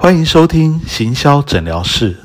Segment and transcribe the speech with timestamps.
[0.00, 2.16] 欢迎收听行销诊疗室。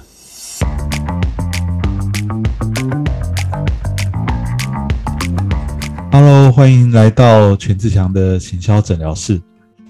[6.11, 9.41] Hello，欢迎来到全志强的行销诊疗室。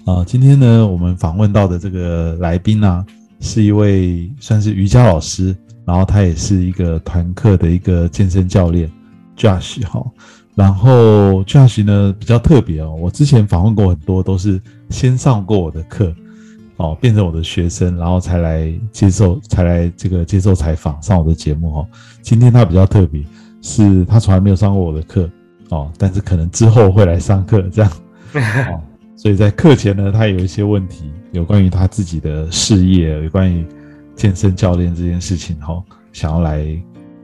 [0.06, 3.04] 啊，今天呢，我们访问到的这个来宾呢，
[3.38, 5.54] 是一位算是瑜伽老师，
[5.84, 8.90] 然后他也是一个团课的一个健身教练
[9.36, 10.02] ，Josh 哈。
[10.54, 14.58] 然后 Josh 呢比较特别哦，我之前访问过很多，都是
[14.88, 16.14] 先上过我的课。
[16.76, 21.88] 哦，变成我的学生，然后才来接受，才来这个接受采访，上我的节目哦。
[22.20, 23.22] 今天他比较特别，
[23.62, 25.30] 是他从来没有上过我的课
[25.70, 27.90] 哦，但是可能之后会来上课这样。
[28.34, 28.80] 哦，
[29.14, 33.64] 所以在课前呢，他有一些问题，有关于他自己的事业，有关于
[34.16, 35.80] 健身教练这件事情哈，
[36.12, 36.66] 想要来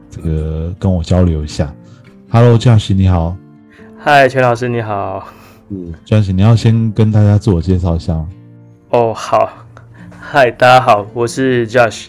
[0.08, 1.74] 这个跟我交流一下。
[2.28, 3.36] Hello，江喜你好。
[3.98, 5.26] 嗨，全老师你好。
[5.70, 8.24] 嗯，江喜，你要先跟大家自我介绍一下。
[8.90, 9.66] 哦，好，
[10.20, 12.06] 嗨，大家好，我是 Josh。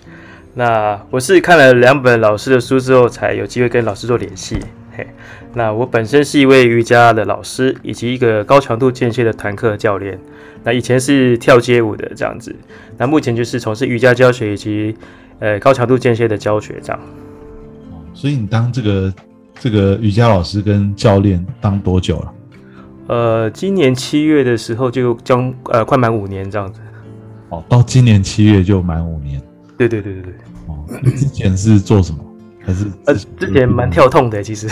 [0.56, 4.58] 那我是看了两本老师的书之后，才有机会跟老师做联系。
[4.98, 5.06] 嘿，
[5.54, 10.20] 那我本身是一位瑜伽的老师，以及一个高强度间歇的团课教练。
[10.64, 12.56] 那以前是跳街舞的这样子，
[12.98, 14.98] 那目前就是从事瑜伽教学以及
[15.38, 17.00] 呃高强度间歇的教学这样。
[18.12, 19.14] 所以你当这个
[19.60, 22.34] 这个瑜伽老师跟教练当多久了？
[23.08, 26.80] 呃，今年七月的时候就将呃快满五年这样子。
[27.50, 29.42] 哦，到今年七月就满五年。
[29.78, 30.34] 对对对对对。
[30.68, 30.86] 哦，
[31.18, 32.20] 之前是做什么？
[32.64, 34.68] 还是呃，之前蛮跳痛的其实。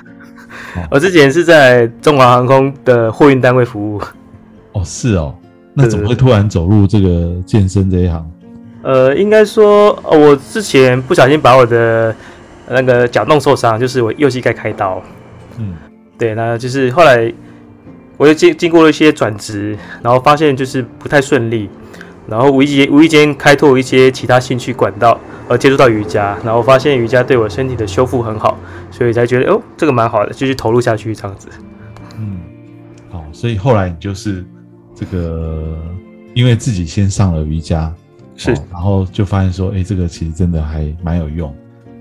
[0.90, 4.02] 我之前是在中华航空的货运单位服务。
[4.72, 5.34] 哦，是哦。
[5.72, 8.30] 那怎么会突然走入这个健身这一行？
[8.82, 12.14] 呃，应该说，我之前不小心把我的
[12.68, 15.02] 那个脚弄受伤，就是我右膝盖开刀。
[15.58, 15.74] 嗯。
[16.18, 17.32] 对，那就是后来，
[18.16, 21.68] 我又经经过了一些转职，然后发现就是不太顺利，
[22.26, 28.58] 然后无意间无意间开拓一些其他兴趣管道，而接触到瑜伽，然后发现瑜伽对我身体的修复很好，
[28.90, 31.48] 所以才觉得哦，这个蛮好的，继续投入下去这样子。
[32.18, 32.40] 嗯，
[33.10, 34.42] 好，所以后来你就是
[34.94, 35.76] 这个，
[36.34, 37.92] 因为自己先上了瑜伽，
[38.36, 41.54] 是，然后就发现说，哎，这个其实真的还蛮有用，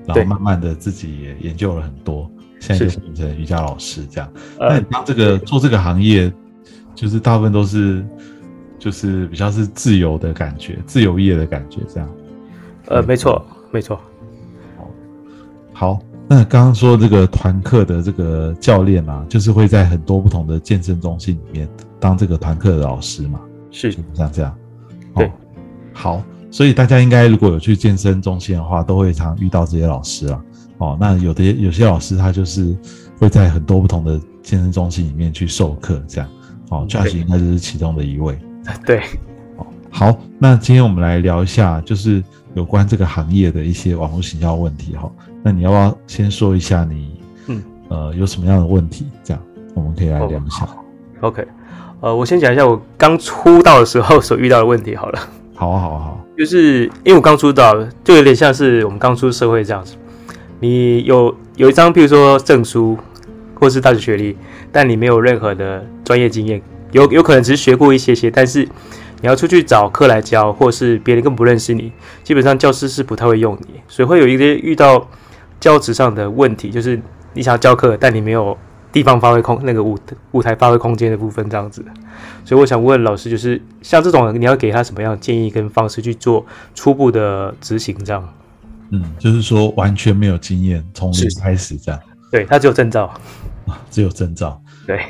[0.08, 2.32] 然后慢慢的自己也研究了很多。
[2.66, 6.34] 现在就变成瑜伽老师这样，那你当这个做这个行业，
[6.96, 8.04] 就是大部分都是，
[8.80, 12.10] 就是比较是自由的感觉，自由业的感觉这样。
[12.88, 14.00] 呃，没错，没错。
[15.74, 23.40] 好，那刚刚说这个团课的这个教练啊，就是会在很多不同的健身中心里面当这个团课的老师嘛？
[23.72, 24.58] 是像这样。
[25.16, 25.32] 对。
[25.94, 30.42] 好，所以大家应该如果有去健身中心的话，都会常遇到这些老师啊。
[30.78, 32.76] 哦，那有的有些老师他就是
[33.18, 36.30] 会在很多不同的健身中心里面去授课，这样。
[36.70, 38.38] 哦，Josh 应该就是其中的一位。
[38.86, 39.02] 对。
[39.58, 42.24] 哦，好，那今天我们来聊一下，就是
[42.56, 45.10] 有关这个行业的一些网络行销问题哈。
[45.44, 49.06] 那你要不要先说一下你，嗯，呃，有什么样的问题？
[49.24, 49.42] 这样
[49.76, 50.68] 我们可以来聊一下。
[51.22, 51.48] OK，
[52.02, 55.20] 呃，我先讲一下我刚出道的时候所遇到的问题好了。
[55.54, 56.26] 好啊，好啊，好。
[56.38, 59.96] 就是因为我刚出道，就有点像是我们刚出社会这样子。
[60.66, 62.98] 你有有一张，譬如说证书，
[63.54, 64.36] 或是大学学历，
[64.72, 66.60] 但你没有任何的专业经验，
[66.92, 68.68] 有有可能只是学过一些些，但是
[69.22, 71.92] 你要出去找课来教，或是别人更不认识你，
[72.24, 75.08] 基本上教师是不太会用你，所以会有一些遇到
[75.60, 77.00] 教职上的问题，就是
[77.34, 78.58] 你想要教课，但你没有
[78.92, 79.96] 地方发挥空那个舞
[80.32, 81.86] 舞台发挥空间的部分这样子，
[82.44, 86.44] 所以我想问老师，就是像这种你要给他什么样的建议跟方式去做
[86.74, 88.28] 初步的执行这样？
[88.92, 92.00] 嗯，就是说完全没有经验，从零开始这样。
[92.32, 93.06] 对他只有证照
[93.66, 94.62] 啊，只有证照。
[94.86, 95.06] 对，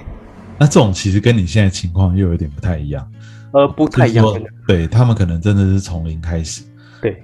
[0.59, 3.05] 那这种其实跟你现在情况又有点不太一样。
[3.51, 4.25] 呃，不太一样。
[4.67, 6.61] 对他们可能真的是从零开始。
[7.01, 7.21] 对，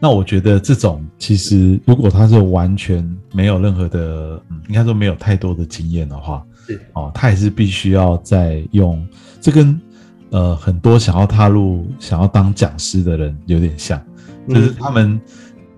[0.00, 9.06] 那我觉得这种其实如果他是完全没有任何的，嗯，应该说没有太多的经验的话，是哦，他也是必须要再用。
[9.40, 9.78] 这跟
[10.30, 14.02] 呃很多想要踏入、想要当讲师的人有点像，
[14.48, 15.20] 就是他们。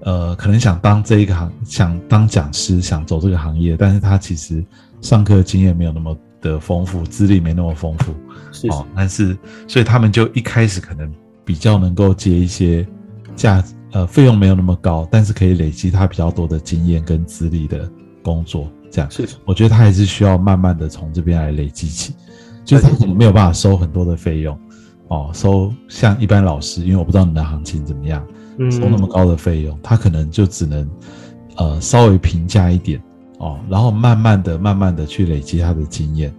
[0.04, 4.62] 呃，可能想当这一个行，想当讲师，想走这个行业，但是他其实
[5.00, 8.14] 上课经验没有那么的丰富，资历没那么丰富，
[8.52, 8.86] 是哦。
[8.94, 9.34] 但是，
[9.66, 11.10] 所以他们就一开始可能
[11.42, 12.86] 比较能够接一些
[13.34, 17.90] 价，呃，费用没有那么高，但是可以累积他比较多的经验跟资历的
[18.22, 19.10] 工作，这样。
[19.10, 22.14] 是，我觉得他还是需要慢慢的从这边来累积起，
[22.62, 24.58] 就是他可能没有办法收很多的费用，
[25.08, 28.22] 哦，收像一般老师，因为我不知道你的行情怎么样。
[28.70, 30.88] 收那么高的费用，他可能就只能，
[31.56, 33.02] 呃，稍微平价一点
[33.38, 36.32] 哦，然后慢慢的、慢慢的去累积他的经验，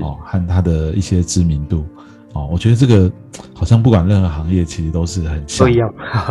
[0.00, 1.84] 哦，和他的一些知名度，
[2.32, 3.10] 哦，我觉得这个
[3.54, 5.88] 好像不管任何行业，其实都是很像不一样。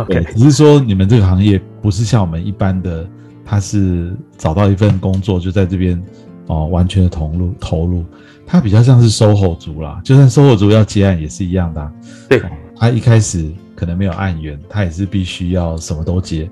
[0.08, 3.08] 对只是说你们这个行业不是像我们一般的，
[3.44, 6.00] 他是找到一份工作就在这边
[6.46, 8.04] 哦完全的投入投入，
[8.46, 10.00] 他比较像是售后族啦。
[10.04, 11.92] 就算售后族要接案也是一样的啊、
[12.28, 13.48] 对哦他一开始
[13.82, 16.48] 可能没有案源，他也是必须要什么都接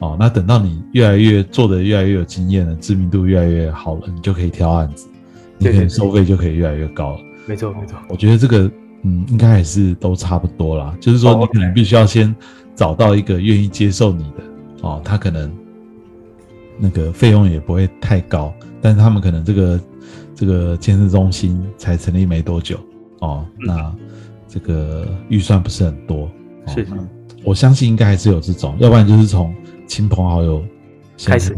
[0.00, 0.16] 哦。
[0.18, 5.06] 那等到你越来越做的越来越有经验了，知名度越来越好了，你就可以挑案子，
[5.58, 7.20] 你可能对对对收费就可以越来越高了。
[7.46, 8.68] 没错没错，我觉得这个
[9.02, 10.92] 嗯，应该还是都差不多啦。
[11.00, 12.34] 就是说，哦你可能必须要先
[12.74, 14.42] 找到一个愿意接受你的
[14.80, 15.48] 哦，他可能
[16.80, 19.80] 那个费用也不会太高，但是他们可能这个
[20.34, 22.76] 这个健身中心才成立没多久
[23.20, 23.94] 哦，嗯那
[24.48, 26.30] 这个预算不是很多，哦
[26.66, 26.96] 是那
[27.44, 29.54] 我相信应该还是有这种，要不然就是从
[29.86, 30.64] 亲朋好友
[31.24, 31.56] 开始。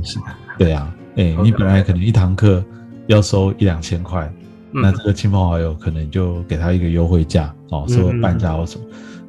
[0.59, 2.65] 对啊，哎、你本来可能一堂课
[3.07, 4.33] 要收一两千块，
[4.73, 8.85] 那嗯这个亲朋好友可能就给他一个优惠价哦，嗯说半价或什么。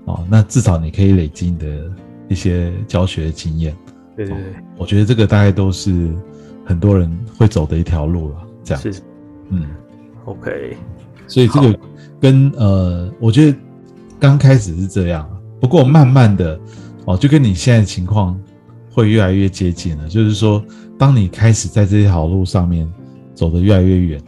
[0.05, 1.91] 哦，那至少你可以累积你的
[2.27, 3.75] 一些教学经验。
[4.15, 6.09] 对对对，我觉得这个大概都是
[6.63, 8.35] 很多人会走的一条路了。
[8.63, 9.01] 这样，是。
[9.49, 9.65] 嗯
[10.25, 10.77] ，OK，
[11.27, 11.79] 所以这个
[12.21, 13.57] 跟呃，我觉得
[14.19, 15.34] 刚开始是这样啊，
[15.65, 16.59] 不过慢慢的
[17.05, 18.39] 哦，就跟你现在的情况
[18.91, 20.07] 会越来越接近了。
[20.07, 20.63] 就是说，
[20.95, 22.87] 当你开始在这条路上面
[23.33, 24.21] 走得越来越远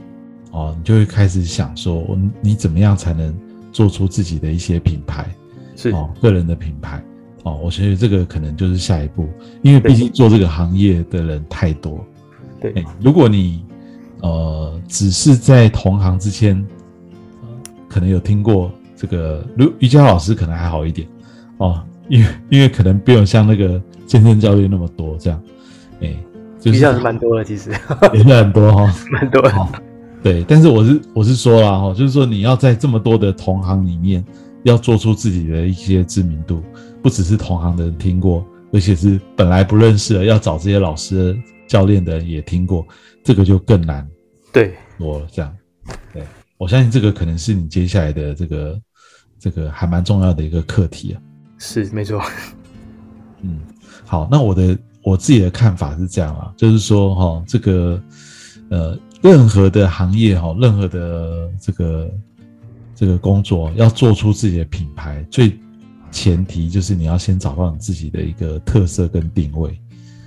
[0.50, 2.04] 哦，你就会开始想说，
[2.42, 3.32] 你怎么样才能
[3.72, 5.30] 做出自己的一些品牌
[5.76, 7.04] 是哦，个人的品牌
[7.44, 9.30] 哦，我觉得这个可能就是下一步，
[9.62, 12.04] 因为毕竟做这个行业的人太多。
[12.60, 13.64] 对哎，如果你
[14.22, 16.56] 呃只是在同行之间，
[17.44, 17.48] 呃
[17.88, 21.08] 可能有听过这个如瑜伽老师可能还好一点
[21.58, 25.42] 哦，因为因为可能不用像那个健身教练那么多这样，
[26.02, 26.16] 哎，
[26.60, 27.72] 就是比较是蛮多的，其实
[28.14, 29.50] 也是很多哈、 蛮多的。
[29.52, 29.68] 哦，
[30.24, 34.24] 对，但是我是我是说啦哈，就是说你要在这么多的同行里面，
[34.64, 36.62] 要做出自己的一些知名度，
[37.02, 41.38] 不只是同行的人听过，而且是本来不认识的，要找这些老师、
[41.68, 42.86] 教练的人也听过，
[43.24, 44.08] 这个就更难
[44.52, 45.26] 对，我。
[45.32, 45.56] 这样，
[46.14, 46.24] 对
[46.58, 48.82] 我相信这个可能是你接下来的这个
[49.40, 51.22] 这个还蛮重要的一个课题啊。
[51.58, 52.22] 是没错。
[53.42, 53.60] 嗯，
[54.06, 58.02] 好，那我的我自己的看法是这样啊，就是说哈、这个
[58.70, 62.12] 呃，任何的行业哈、任何的这个
[62.96, 65.58] 这个工作要做出自己的品牌，最
[66.12, 69.80] 前提就是你要先找到你自己的一个特色跟定位。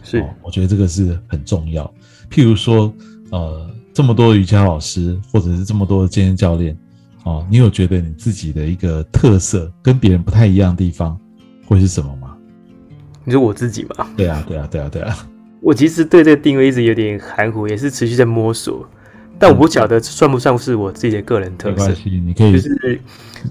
[0.02, 1.84] 是哦，我觉得这个是很重要。
[2.30, 2.92] 譬如说，
[3.30, 6.76] 呃，这么多瑜伽老师，或者是这么多的健身教练，
[7.24, 11.18] 哦，你有觉得你自己的一个特色跟别人不太一样的地方
[11.66, 12.36] 会是什么吗？
[13.24, 15.16] 你说我自己嘛，对啊，对啊，对啊，对啊，
[15.60, 18.88] 我其实对这个定位一直有点含糊，也是持续在摸索。
[19.38, 23.00] 但我不晓得算不算是我自己的个人特色没关，系，你可以就是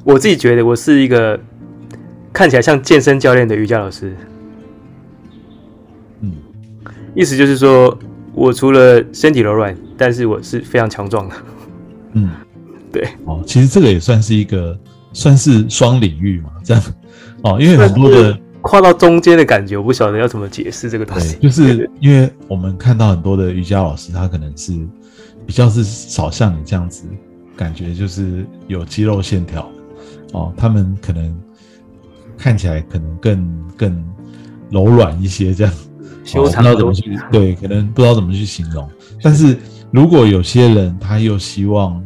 [0.03, 1.39] 我自己觉得我是一个
[2.31, 4.15] 看起来像健身教练的瑜伽老师。
[6.21, 6.33] 嗯，
[7.15, 7.97] 意思就是说
[8.33, 11.35] 我除了身体柔软，但是我是非常强壮的。
[12.13, 12.29] 嗯，
[12.91, 14.77] 对，哦，其实这个也算是一个
[15.13, 16.83] 算是双领域嘛，这样
[17.43, 21.37] 哦，因为很多的跨到中间的感觉，我不晓得要怎么解释这个东对，西。
[21.37, 24.73] 就是 因为我们看到很多的瑜伽老师，他可能是
[25.45, 27.03] 比较是少像你这样子，
[27.55, 29.69] 感觉就是有肌肉线条
[30.33, 31.33] 哦，他们可能
[32.37, 34.05] 看起来可能更更
[34.69, 35.73] 柔软一些，这样
[36.23, 38.87] 修长哦不知道怎么去对，可能不知道怎么去形容。
[39.21, 39.57] 但是
[39.91, 42.01] 如果有些人他又希望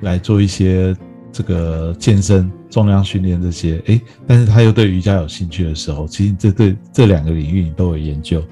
[0.00, 0.96] 来做一些
[1.32, 8.42] 这个健身、重量训练这些，诶，但是他又对瑜伽有兴趣的时候，其实这对这两个领域你都有研究，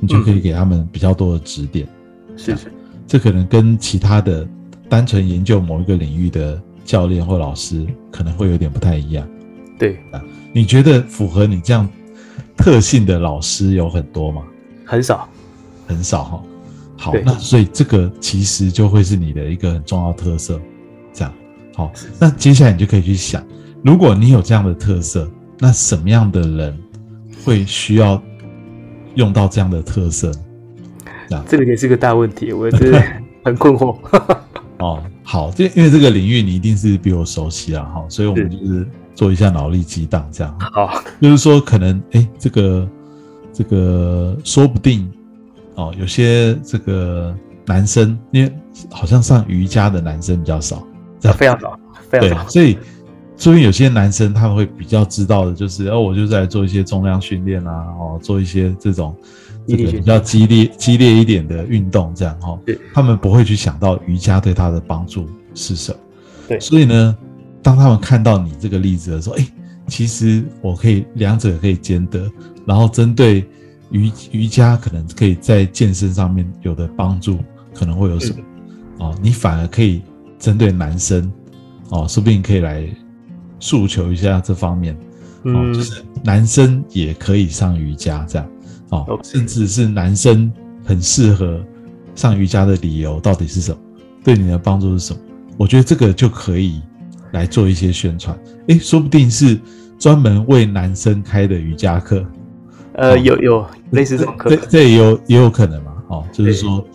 [0.00, 1.86] 你就可以给他们比较多的指点。
[2.36, 2.72] 是是
[3.06, 4.46] 这可能跟其他的
[4.88, 9.26] 单纯研究某一个领域的教练或老师可能会有点不太一样。
[9.78, 9.98] 对，
[10.52, 11.88] 你觉得符合你这样
[12.56, 14.42] 特性的老师有很多吗？
[14.84, 15.28] 很少。
[15.86, 16.42] 很少哈。
[16.96, 20.60] 好，那所以这个其实就会是你的一个很重要特色。
[21.78, 23.40] 好，那接下来你就可以去想，
[23.84, 25.30] 如果你有这样的特色，
[25.60, 26.76] 那什么样的人
[27.44, 28.20] 会需要
[29.14, 30.40] 用到这样的特色呢？
[31.28, 31.44] 这样。
[31.46, 33.00] 这个也是个大问题，我真的
[33.44, 33.96] 很困惑。
[34.78, 42.88] 哦，好，这因为这个领域你一定是比我熟悉啊，哈，所以我们就是做一下脑力激荡，这样，好，就是说可能哎，这个
[43.52, 45.08] 这个说不定
[45.76, 47.32] 哦，有些这个
[47.64, 48.52] 男生，因为
[48.90, 50.84] 好像上瑜伽的男生比较少，
[51.20, 51.38] 这样。
[51.38, 51.78] 非常早，
[52.10, 52.78] 非常早，所以
[53.36, 59.14] 所以有些男生他们会比较知道的，就是哦，我就是来做一些重量训练啊，哦，做一些这种
[59.66, 65.98] 这个比较激烈激烈一点的运动，这样哈、哦对，他们不会去想到瑜伽对他的帮助是什么。
[66.48, 66.58] 对。
[66.58, 67.16] 所以呢，
[67.62, 69.46] 当他们看到你这个例子的时候，哎，
[69.86, 72.30] 其实我可以两者可以兼得，
[72.66, 73.46] 然后针对
[73.90, 77.38] 瑜瑜伽可能可以在健身上面有的帮助，
[77.74, 78.38] 可能会有什么？
[78.98, 80.02] 哦，你反而可以
[80.38, 81.30] 针对男生，
[81.90, 82.88] 哦，说不定可以来
[83.58, 84.96] 诉求一下这方面，
[85.42, 88.48] 哦，就是男生也可以上瑜伽这样，
[88.90, 90.50] 哦，甚至是男生
[90.84, 91.60] 很适合
[92.14, 93.78] 上瑜伽的理由到底是什么？
[94.22, 95.20] 对你的帮助是什么？
[95.56, 96.80] 我觉得这个就可以
[97.32, 99.58] 来做一些宣传，诶，说不定是
[99.98, 102.24] 专门为男生开的瑜伽课，
[102.92, 106.86] 呃，有有类似这种课，这这也有也有可能嘛，哦，就是说。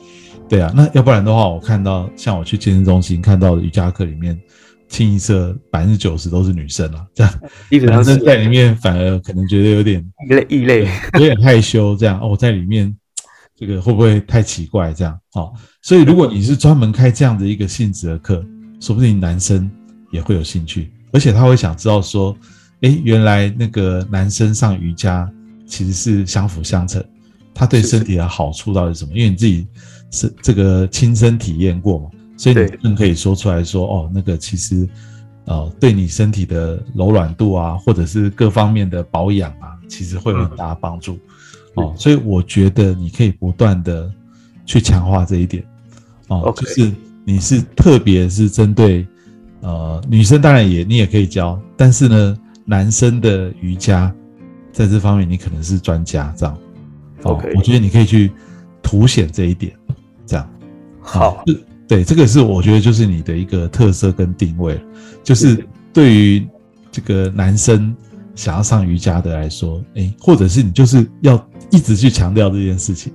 [0.50, 4.40] 对啊，那要不然的话，我看到像我去健身中心看到的瑜伽课里面，
[4.88, 7.34] 清一色百分之九十都是女生啊， 这样
[7.88, 12.96] 男生在里面反而可能觉得有点异类，异类有点害羞，这样哦，在里面
[13.56, 14.94] 这个会不会太奇怪？
[14.94, 18.46] 这样哦，所以如果你是专门开这样的一个性质的课，
[18.80, 19.68] 说不定男生
[20.12, 22.38] 也会有兴趣，而且他会想知道说，
[22.82, 25.28] 哎，原来那个男生上瑜伽
[25.66, 27.04] 其实是相辅相成，
[27.56, 29.14] 他对身体的好处到底是什么？
[29.16, 29.66] 因为你自己。
[30.14, 32.10] 是这个亲身体验过嘛？
[32.38, 34.88] 所以你更可以说出来说哦，那个其实，
[35.46, 41.18] 呃，对你身体的柔软度啊，或者是各方面的保养啊，其实会有很大帮助
[41.76, 41.94] 哦。
[41.98, 44.12] 所以我觉得你可以不断的
[44.66, 45.64] 去强化这一点
[46.28, 46.92] 哦，就是
[47.26, 49.06] 你是特别是针对
[49.62, 54.14] 呃女生，当然也你也可以教，但是呢，男生的瑜伽
[54.72, 56.58] 在这方面你可能是专家这样。
[57.24, 58.32] OK，我觉得你可以去
[58.82, 59.74] 凸显这一点。
[61.04, 61.44] 好，
[61.88, 64.80] 对，这个是我觉得就是你的一个特色跟定位，
[65.22, 66.48] 就是对于
[66.92, 67.96] 这个男生
[68.34, 73.12] 想要上瑜伽的来说，哎，或者是你就是要一直去强调这件事情，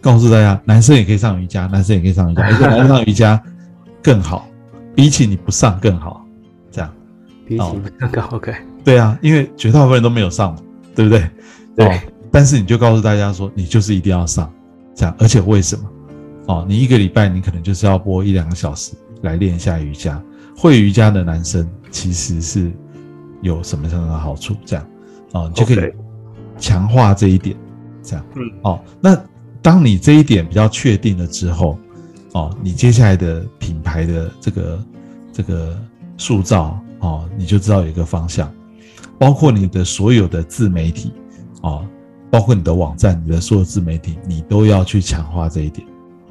[0.00, 3.40] 告诉大家，男生也可以上瑜伽，男生也可以上瑜伽，而且男生上瑜伽
[4.02, 4.48] 更好，
[4.94, 6.26] 比起你不上更好，
[6.70, 6.92] 这样，
[7.46, 7.64] 比起
[8.00, 10.56] 不上 OK，对啊，因为绝大部分人都没有上，
[10.94, 11.30] 对不对？
[11.76, 12.00] 对，
[12.32, 14.50] 但是你就告诉大家说，你就是一定要上，
[14.94, 15.84] 这样，而且为什么？
[16.46, 20.20] 哦，你一个礼拜你可能就是要播一两个小时来练一下瑜伽。
[20.56, 22.72] 会瑜伽的男生其实是
[23.42, 24.56] 有什么样的好处？
[24.64, 24.86] 这样，
[25.32, 25.92] 哦，你就可以
[26.58, 27.56] 强化这一点。
[28.02, 29.20] 这样，嗯，哦，那
[29.60, 31.78] 当你这一点比较确定了之后，
[32.32, 34.86] 哦，你接下来的品牌的这个
[35.32, 35.76] 这个
[36.16, 38.50] 塑造，哦，你就知道有一个方向，
[39.18, 41.12] 包括你的所有的自媒体，
[41.62, 41.84] 哦，
[42.30, 45.86] 包括你的网站，你的所有自媒体，你都要去强化这一点。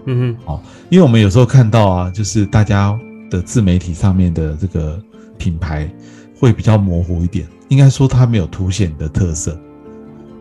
[0.06, 2.98] 嗯哼，哦，因为我们有时候看到啊，就是大家
[3.30, 5.02] 的自媒体上面的这个
[5.38, 5.90] 品牌
[6.40, 9.60] 会比较模糊一点，应该说它没有凸显你的特色，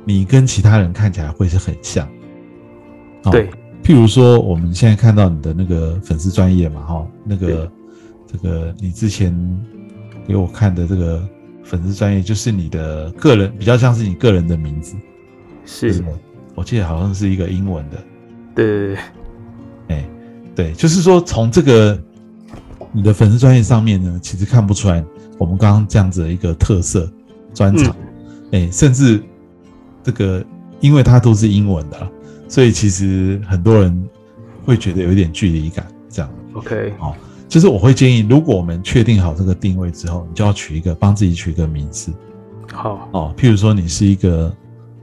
[0.04, 2.06] 你跟其他人看起来会是很像。
[3.33, 3.49] 对，
[3.83, 7.71] 譬如说我们现在看到你的那个粉丝专业嘛，哈，那个
[8.30, 9.35] 这个你之前
[10.28, 11.26] 给我看的这个
[11.62, 14.94] 粉丝专业，就是你的个人比较像是你个人的名字，
[15.64, 16.04] 是，
[16.54, 17.97] 我记得好像是一个英文的，
[18.54, 18.99] 对对对。
[19.88, 20.05] 哎，
[20.55, 22.00] 对，就是说从这个
[22.93, 25.05] 你的粉丝专业上面呢，其实看不出来
[25.37, 27.11] 我们刚刚这样子的一个特色
[27.53, 27.95] 专场，
[28.53, 29.21] 哎，甚至
[30.03, 30.45] 这个
[30.81, 32.09] 因为它都是英文的，
[32.49, 34.09] 所以其实很多人
[34.64, 35.85] 会觉得有一点距离感。
[36.09, 37.17] 这样，OK，好，
[37.49, 42.12] 就是我会建议，如果我们确定好这个定位之后，你就要取一个帮自己取一个名字。
[42.73, 44.55] 好，哦，譬如说你是一个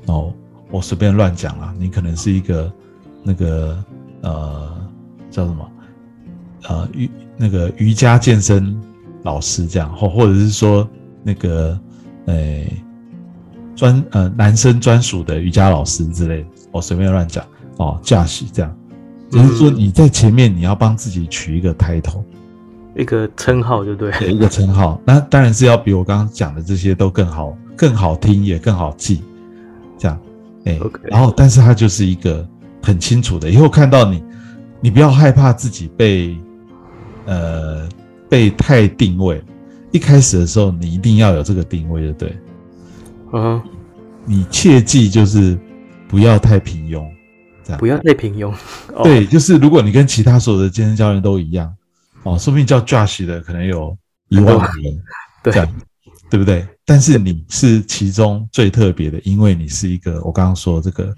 [0.06, 0.34] 哦，
[0.70, 2.72] 我随便乱讲啊，你可能是一个
[3.22, 3.84] 那个。
[4.22, 4.72] 呃，
[5.30, 5.72] 叫什么？
[6.70, 8.80] 呃，瑜那个瑜伽健身
[9.24, 10.88] 老师这样，或或者是说
[11.24, 11.80] 那个，
[12.28, 12.64] 呃，
[13.76, 17.44] 专呃男生专属的瑜伽老师之类，我随便乱讲
[17.78, 18.78] 哦，驾驶这样，
[19.32, 22.24] 就是说你在前面你要帮自己取一个 title，
[22.96, 29.24] 一个称号，就对，一个称号，那当然是要比我刚刚讲的这些都更好，更好听也更好记，
[29.98, 30.20] 这样，
[30.66, 32.48] 哎，然后但是它就是一个。
[32.82, 34.24] 很清楚的，以后看到你，
[34.82, 36.36] 你不要害怕自己被，
[37.26, 37.88] 呃，
[38.30, 39.42] 被太定位。
[39.92, 42.38] 一开始的时候，你一定要有这个定位的，对。
[43.34, 43.62] 嗯，
[44.26, 45.58] 你切记就是
[46.08, 47.06] 不要太平庸，
[47.64, 47.80] 这样。
[47.80, 48.54] 不要太平庸。
[49.04, 51.72] 对，就是如果你跟其他所有的健身教练都一样，
[52.24, 53.96] 哦，说不定叫 Josh 的可能有
[54.30, 55.00] 一万人，
[55.44, 55.68] 这样，
[56.30, 56.66] 对不对？
[56.86, 61.14] 但是你是其中最特别的，因为你是一个我刚刚说这个。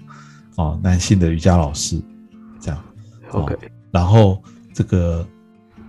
[0.56, 2.00] 哦，男性的瑜伽老师，
[2.60, 2.80] 这样
[3.30, 3.56] ，OK。
[3.90, 4.42] 然后
[4.72, 5.26] 这个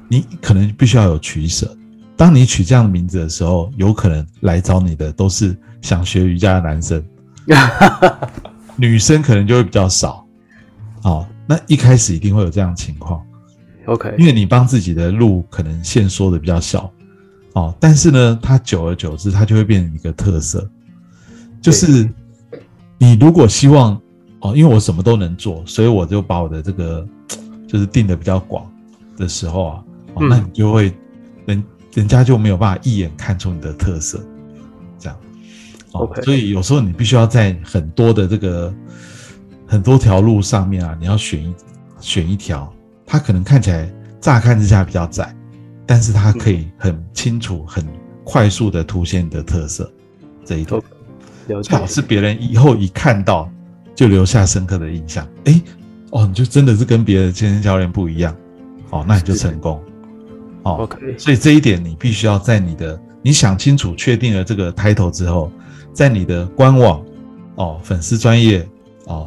[0.07, 1.75] 你可能必须要有取舍。
[2.17, 7.03] 当你取这样的名字的时候，有可能来找你的都是想学瑜伽的男生，
[8.77, 10.25] 女生可能就会比较少。
[11.03, 13.21] 哦，那一开始一定会有这样情况
[13.85, 14.15] ，OK。
[14.17, 16.91] 因为你帮自己的路可能限缩的比较小，
[17.53, 20.67] 哦，但是呢，它久而久之，它就会变成一个特色，
[21.61, 22.09] 就是
[22.97, 24.01] 你如果希望
[24.45, 27.05] 哦，因为我什么都能做，所以我就把我的这个
[27.67, 28.71] 就是定的比较广
[29.17, 29.83] 的时候啊，
[30.13, 30.93] 哦，那你就会
[31.45, 34.23] 人人家就没有办法一眼看出你的特色，
[34.99, 35.17] 这样。
[35.93, 38.71] 哦，所以有时候你必须要在很多的这个
[39.65, 41.55] 很多条路上面啊，你要选一
[41.99, 42.71] 选一条，
[43.05, 45.35] 它可能看起来乍看之下比较窄，
[45.87, 47.83] 但是它可以很清楚、很
[48.23, 49.91] 快速的凸显你的特色
[50.45, 50.81] 这一点，
[51.63, 53.49] 最好是别人以后一看到
[53.95, 55.27] 就留下深刻的印象。
[55.45, 55.61] 哎，
[56.11, 58.35] 哦，你就真的是跟别的健身教练不一样，
[58.91, 59.81] 哦，那你就成功。
[60.63, 65.51] 哦，OK，所以这一点你必须要在你的你想清楚、确定了这个 title 之后。
[65.93, 67.01] 在你的官网
[67.55, 68.67] 哦，粉丝专业
[69.05, 69.25] 哦，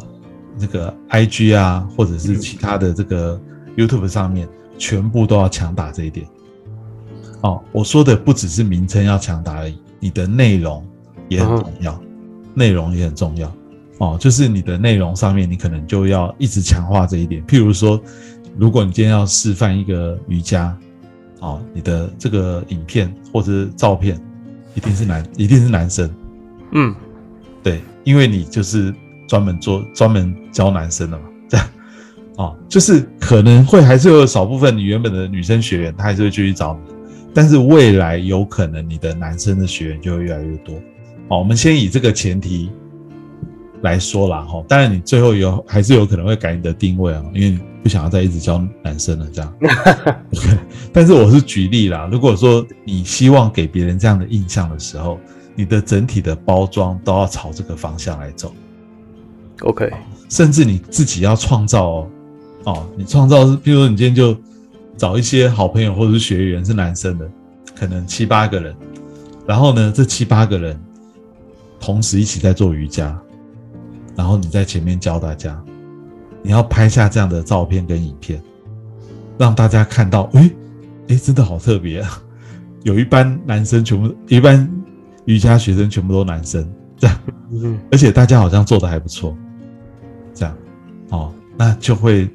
[0.61, 3.41] 那个 I G 啊，或者是其他的这个
[3.75, 4.47] YouTube 上面，
[4.77, 6.27] 全部都要强打这一点。
[7.41, 10.87] 哦，我说的不只是名称要强打而已，你的内容
[11.31, 11.99] 也很重要，
[12.53, 13.51] 内容也很重要。
[13.99, 17.45] 哦，就是你的内容上面，你可能就要一直强化这一点。
[17.47, 18.01] 譬如说，
[18.57, 20.77] 如果你今天要示范一个瑜伽，
[21.41, 24.21] 哦，你的这个影片或者是照片，
[24.75, 26.09] 一定是男，一定是男生。
[26.73, 26.95] 嗯，
[27.63, 28.95] 对，因为你就是
[29.27, 31.69] 专门做专门教男生的嘛，这样，
[32.37, 36.95] 哦，就是可能会还是有少部分你原本的女生学员，她还是会继续找你，
[37.35, 40.77] 但是未来有可能你的男生的学员就会越来越多。
[41.29, 42.71] 哦，我们先以这个前提
[43.83, 49.55] 来说啦，哈，当然你最后有还是有可能会改你的定位啊，因为不想要再一直教男生了这样。
[50.93, 55.19] 但是我是举例啦，如果说你希望给别人这样的印象的时候。
[55.61, 58.55] 你的整体的包装都要朝这个方向来走
[59.63, 59.93] ，OK，
[60.29, 62.11] 甚至你自己要创造哦，
[62.67, 64.41] 哦，你创造是，比如说你今天就
[64.97, 67.29] 找一些好朋友或者是学员是男生的，
[67.75, 68.73] 可能七八个人，
[69.49, 70.81] 然后呢，这七八个人
[71.81, 73.21] 同时一起在做瑜伽，
[74.19, 75.63] 然后你在前面教大家，
[76.43, 78.43] 你要拍下这样的照片跟影片，
[79.39, 80.51] 让大家看到，诶
[81.07, 82.21] 诶，真的好特别啊，
[82.83, 84.69] 有一班男生全部一班。
[85.25, 87.21] 瑜伽学生全部都男生，这样，
[87.93, 89.37] 而且大家好像做的还不错，
[90.33, 90.57] 这样，
[91.11, 92.27] 哦，那就会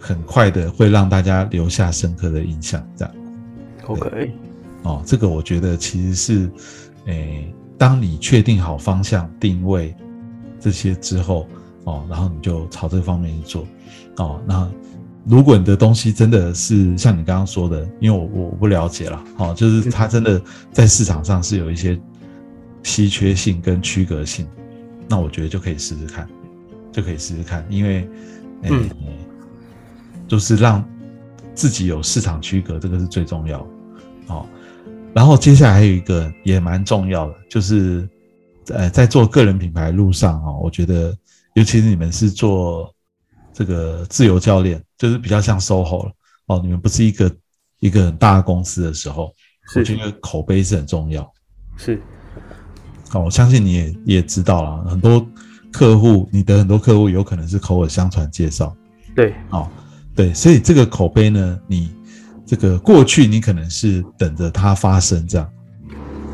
[0.00, 3.14] 很快的会让大家留下深刻的印象，这样
[3.88, 4.32] ，OK，
[4.84, 6.50] 哦，这个我觉得其实是，
[7.04, 9.94] 诶，当你确定好方向、定位
[10.60, 11.46] 这些之后，
[11.84, 13.66] 哦，然后你就朝这方面去做，
[14.18, 14.70] 哦，那
[15.24, 22.00] 如果你的东西真的是像你刚刚说的，因为我我不了解了，哦，就是它真的在市场上是有一些。
[22.82, 24.48] 稀缺性跟区隔性，
[25.06, 26.26] 那我觉得就可以试试看，
[26.90, 28.08] 就可以试试看，因为，
[28.62, 28.88] 嗯，
[30.26, 30.82] 就是让
[31.54, 33.66] 自己有市场区隔，这个是最重要的。
[34.28, 34.48] 好，
[35.12, 38.08] 然后接下来还有一个也蛮重要的，就是
[38.72, 41.16] 呃，在做个人品牌路上啊，我觉得，
[41.54, 42.94] 尤其是你们是做
[43.52, 46.12] 这个自由教练，就是比较像 SOHO 了
[46.46, 47.36] 哦，你们不是一个
[47.80, 49.32] 一个很大的公司的时候，
[49.76, 51.30] 我觉得口碑是很重要，
[51.76, 52.00] 是。
[53.12, 55.26] 哦，我相信你也也知道了，很多
[55.72, 58.76] 客户，你的很多客户有可能是口耳相传介绍，
[59.16, 59.68] 对，哦，
[60.14, 61.92] 对，所以这个口碑呢，你
[62.46, 65.52] 这个过去你可能是等着它发生这样，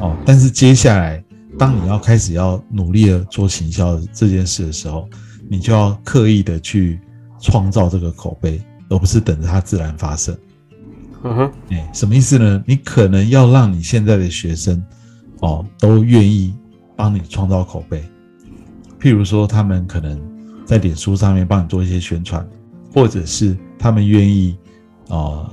[0.00, 1.24] 哦，但是接下来
[1.58, 5.08] 当你要开始要努力的做行销这件事的时候，
[5.48, 7.00] 你就要刻意的去
[7.40, 10.36] 创造这个口碑，而不是等着它自然发生。
[11.24, 12.62] 嗯哼，哎，什么意思呢？
[12.66, 14.82] 你可能要让你现在的学生，
[15.40, 16.54] 哦，都愿意。
[16.98, 18.02] 帮你创造口碑，
[18.98, 20.18] 譬如说，他们可能
[20.64, 22.42] 在脸书上面帮你做一些宣传，
[22.90, 24.56] 或者是他们愿意
[25.10, 25.52] 啊，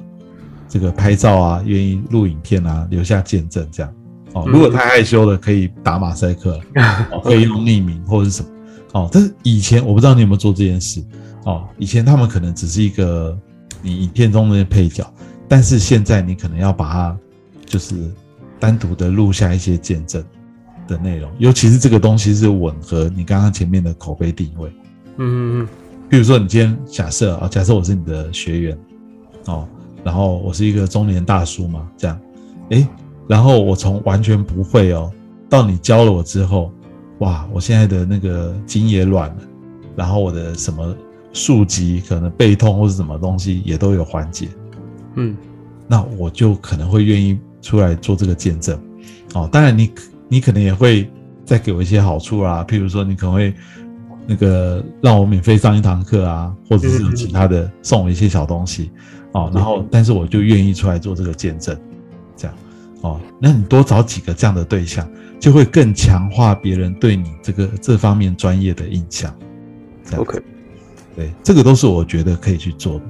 [0.70, 3.94] 这个拍照啊，愿意录影片啊，留下见证这样。
[4.34, 6.60] 哦，如果太害羞了，可以打马赛克，
[7.24, 8.50] 可以用匿名或者是什么。
[8.94, 11.04] 哦，但是以前我不知道你有没有做这件事。
[11.46, 13.38] 哦，以前他们可能只是一个
[13.82, 15.12] 你影片中的配角，
[15.48, 17.18] 但是现在你可能要把它
[17.66, 18.12] 就是
[18.60, 20.24] 单独的录下一些见证。
[20.86, 24.70] 的内容，尤其是这个东西是吻合你刚刚前面的口碑定位。
[25.16, 25.68] 嗯嗯嗯。
[26.10, 28.78] 比如说，你今天假设啊，假设我是你的学员，
[29.46, 29.66] 哦，
[30.04, 32.20] 然后我是一个中年大叔嘛，这样，
[32.72, 32.86] 诶，
[33.28, 35.12] 然后我从完全不会哦，
[35.50, 36.72] 到你教了我之后，
[37.20, 39.38] 哇，我现在的那个筋也软了，
[39.96, 40.96] 然后我的什么
[41.32, 44.50] 竖脊可能背痛或是什么东西也都有缓解。
[45.16, 45.36] 嗯，
[45.88, 48.80] 那我就可能会愿意出来做这个见证。
[49.34, 49.92] 哦，当然你。
[50.30, 51.08] 你可能也会
[51.46, 53.54] 再给我一些好处啊，譬如说你可能会
[54.26, 58.90] 那个让我免费上一堂课啊，或者是其他的送我一些小东西
[59.34, 61.78] 哦，然后但是我就愿意出来做这个见证，
[63.04, 65.08] 哦，那你多找几个这样的对象，
[65.40, 69.34] 就会更强化别人对你这个这方面专业的印象。
[70.18, 70.42] OK，
[71.16, 73.06] 对，这个都是我觉得可以去做的，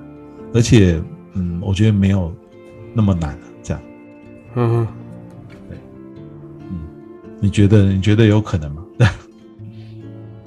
[0.56, 1.02] 而且，
[1.34, 2.34] 嗯，我觉得没有
[2.94, 3.38] 那么难。
[3.62, 3.82] 这样，
[4.56, 4.88] 嗯哼，
[6.70, 6.80] 嗯，
[7.40, 8.84] 你觉得你觉得有可能吗？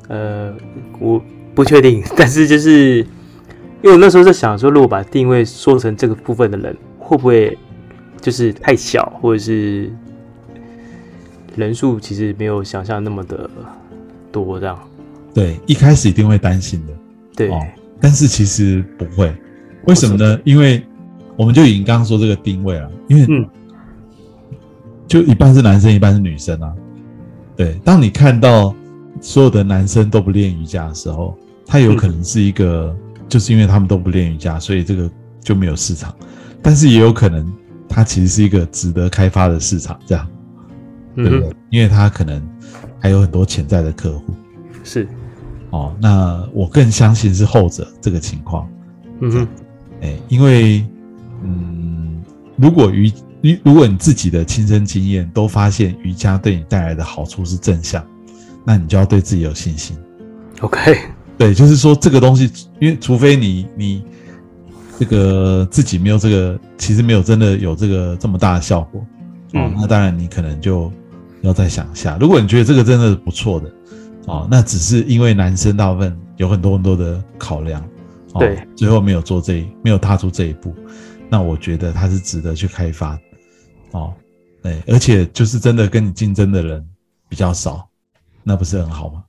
[0.08, 0.54] 呃，
[0.98, 1.22] 我
[1.54, 2.98] 不确定， 但是就是
[3.82, 7.56] 因为我那时候在想说，如果把定位说成这个部分的人，会不会
[8.26, 9.88] 就是太小，或者是
[11.54, 13.48] 人数其实没有想象那么的
[14.32, 14.76] 多这样？
[15.32, 16.92] 对，一开始一定会担心的。
[17.36, 17.64] 对，哦，
[18.00, 19.32] 但是其实不会，
[19.84, 20.40] 为什么呢？
[20.42, 20.82] 因为
[21.36, 23.48] 我们就已经刚刚说这个定位了，因为嗯
[25.06, 26.74] 就一半是男生，一半是女生啊。
[27.54, 28.74] 对，当你看到
[29.20, 32.92] 所有的男生都不练瑜伽的时候，他有可能是一个，
[33.28, 35.08] 就是因为他们都不练瑜伽，所以这个
[35.40, 36.12] 就没有市场。
[36.60, 37.46] 但是也有可能，
[37.88, 40.26] 它其实是一个值得开发的市场，这样
[41.14, 41.52] 对不对？
[41.70, 42.42] 因为它可能
[43.00, 44.34] 还有很多潜在的客户
[44.84, 45.08] 是，
[45.70, 45.96] 哦。
[46.00, 48.68] 那我更相信是后者这个情况。
[49.20, 49.48] 嗯哼，
[50.02, 50.84] 哎，因为，
[51.42, 52.22] 嗯，
[52.56, 58.04] 如果瑜，如如果你自己的亲身经验都发现瑜伽对你带来的好处是正向，
[58.64, 59.96] 那你就要对自己有信心。
[60.60, 60.98] OK，
[61.38, 64.04] 对，就是说这个东西，因为除非你你
[64.98, 69.06] 这个自己没有这个，其实没有真的有这个这么大的效果，哦
[69.52, 70.90] 嗯，那当然你可能就
[71.42, 72.16] 要再想一下。
[72.20, 73.70] 如果你觉得这个真的是不错的，
[74.26, 77.82] 哦，那只是因为男生大部分有很多很多的考量，
[78.32, 80.74] 哦、对，最后没有做这一没有踏出这一步，
[81.28, 83.18] 那我觉得它是值得去开发，
[83.92, 84.14] 哦，
[84.62, 86.84] 对，而且就是真的跟你竞争的人
[87.28, 87.86] 比较少，
[88.42, 89.22] 那不是很好吗？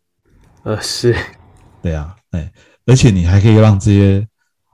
[0.63, 1.15] 呃，是，
[1.81, 2.51] 对啊，哎，
[2.85, 4.27] 而且你还可以让这些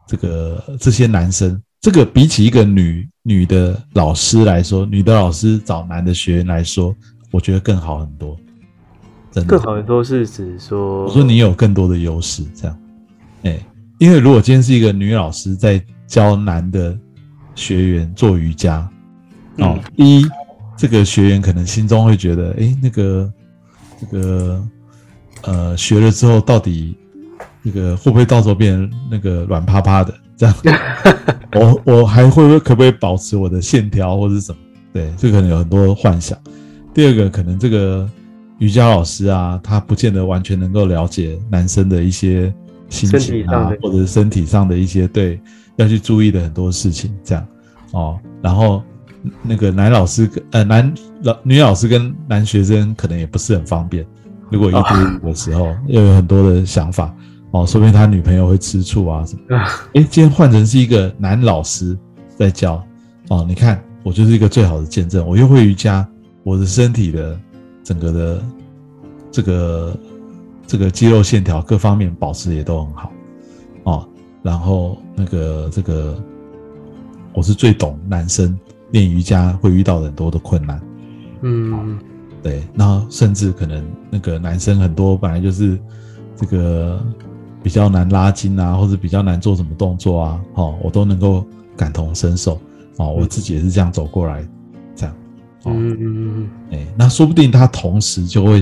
[0.08, 6.96] 这个这些男生，这个比起一个女女的老师来说，女的老师找男的学员来说，
[7.32, 8.38] 我觉得更好很多，
[9.32, 9.60] 真的更。
[9.60, 12.80] 好很多是指说，我说你有更多的优势，这样，
[13.44, 13.60] 哎，
[13.98, 16.98] 因为如果今天是一个女老师在教男的
[17.56, 18.88] 学员做瑜伽，
[19.58, 20.26] 哦，一，
[20.78, 23.34] 这个学员可能心中会觉得，哎，那个
[24.00, 24.68] 这个
[25.44, 26.96] 呃，学了之后到底
[27.64, 30.56] 那个会不会到时候变成那个软趴趴的这样？
[31.56, 34.58] 我我还会不会可不可以保持我的线条或者是什么？
[34.92, 36.38] 对，这可能有很多幻想。
[36.94, 38.08] 第二个，可能这个
[38.60, 42.54] 瑜伽老师啊，他不见得完全能够了解男生的一些
[42.90, 45.40] 心情，啊或者是身体上的一些对
[45.78, 47.48] 要去注意的很多事情，这样
[47.92, 48.20] 哦。
[48.42, 48.84] 然后
[49.42, 54.06] 那个男老师跟呃男老女老师跟男学生可能也不是很方便，
[54.52, 57.14] 如果一对一的时候， 又有很多的想法
[57.54, 59.56] 哦，说不定他女朋友会吃醋啊什么。
[59.56, 59.70] 啊。
[59.94, 61.98] 诶，今天换成是一个男老师
[62.36, 62.84] 在教
[63.30, 66.06] 哦，你看我就是一个最好的见证，我又会瑜伽，
[66.44, 67.40] 我的身体的
[67.84, 68.44] 整个的
[69.32, 69.98] 这个
[70.66, 73.12] 这个肌肉线条各方面保持也都很好
[73.84, 74.10] 哦，
[74.42, 76.18] 然后那个这个
[77.34, 78.58] 我是最懂男生
[78.92, 80.82] 练瑜伽会遇到很多的困难，
[81.42, 82.00] 嗯，
[82.42, 85.80] 对，然后甚至可能那个男生很多本来就是
[86.36, 87.00] 这个
[87.64, 91.44] 比较难拉筋啊，或者比较难做什么动作啊，哦，我都能够
[91.78, 92.60] 感同身受，
[92.98, 94.46] 哦，我自己也是这样走过来，
[94.96, 95.16] 这样，
[95.64, 98.62] 哦，嗯嗯哎、那说不定他同时就会，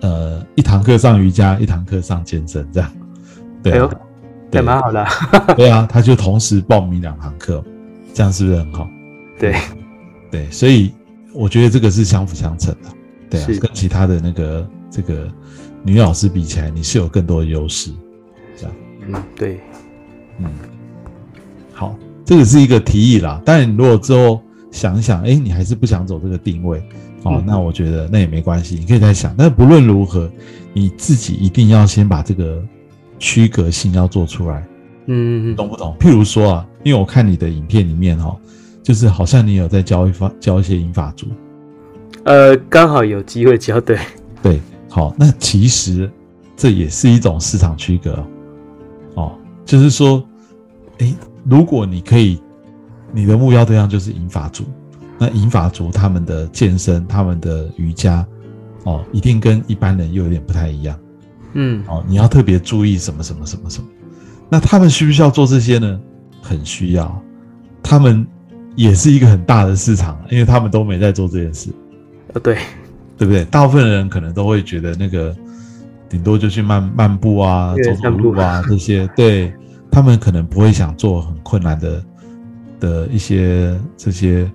[0.00, 2.90] 呃，一堂课上瑜伽，一堂课上健身，这样，
[3.62, 3.72] 对、
[4.50, 4.62] 对。
[4.62, 5.00] 蛮好的。
[5.02, 5.10] 啊，
[5.56, 7.62] 对啊，他就同时报名两堂课，
[8.14, 8.88] 这样是不是很好？
[9.38, 9.54] 对，
[10.30, 10.92] 对，所以
[11.34, 12.88] 我觉得这个是相辅相成的，
[13.30, 15.28] 对啊，跟其他的那个这个
[15.82, 17.90] 女老师比起来，你是有更多的优势，
[18.56, 18.74] 这样，
[19.08, 19.60] 嗯对，
[20.38, 20.46] 嗯，
[21.72, 23.40] 好，这个是一个提议啦。
[23.44, 24.40] 当然，你如果之后
[24.70, 26.78] 想一想，哎，你还是不想走这个定位，
[27.22, 29.34] 哦，嗯那我觉得那也没关系，你可以再想。
[29.36, 30.30] 但不论如何，
[30.72, 32.62] 你自己一定要先把这个
[33.18, 34.66] 区隔性要做出来。
[35.06, 35.96] 嗯嗯懂不懂？
[35.98, 38.36] 譬如说啊，因为我看你的影片里面哈、
[38.82, 41.26] 就是好像你有在教一法教一些英法族，
[42.24, 43.98] 呃，刚好有机会教，对，
[44.42, 46.10] 对，好，那其实
[46.56, 48.12] 这也是一种市场区隔
[49.14, 49.32] 哦，哦，
[49.64, 50.22] 就是说，
[50.98, 52.38] 诶，如果你可以，
[53.12, 54.64] 你的目标对象就是银发族，
[55.16, 58.26] 那银发族他们的健身、他们的瑜伽，
[58.84, 60.98] 哦，一定跟一般人又有点不太一样。
[61.52, 63.88] 嗯哦，你要特别注意什么什么什么什么。
[64.48, 66.00] 那他们需不需要做这些呢？
[66.42, 67.22] 很需要，
[67.82, 68.26] 他们
[68.74, 71.70] 也是一个很大的市场，因为他们都没在做这件事，
[72.32, 72.58] 呃对，
[73.20, 73.44] 对不对？
[73.44, 75.36] 大部分人可能都会觉得那个
[76.08, 79.52] 顶多就去漫漫步啊、走走路啊这些， 对
[79.90, 82.02] 他们可能不会想做很困难的
[82.80, 84.50] 的一些这些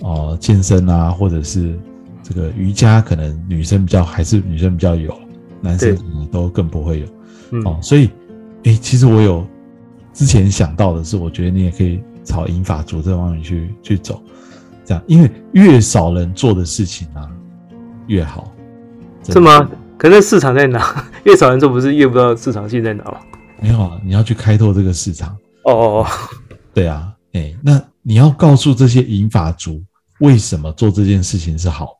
[0.00, 1.74] 哦健身啊，或者是
[2.22, 5.18] 这个瑜伽，可能女生比较还是女生比较有，
[5.62, 7.06] 男生对可能都更不会有。
[7.52, 7.78] 嗯哦。
[7.80, 8.10] 所以，
[8.64, 9.46] 诶，其实我有
[10.12, 14.22] 之前想到的是，我觉得你也可以朝银法族这方面去去走，
[14.84, 17.26] 这样，因为越少人做的事情啊，
[18.12, 18.52] 越好。
[19.24, 19.68] 是吗？
[19.96, 21.04] 可是市场在哪？
[21.24, 23.18] 越少人做，不是越不知道市场性在哪吗？
[23.60, 25.30] 没有啊，你要去开拓这个市场。
[25.64, 26.06] 哦哦哦，
[26.74, 29.80] 对啊，哎，那你要告诉这些银发族
[30.18, 31.98] 为什么做这件事情是好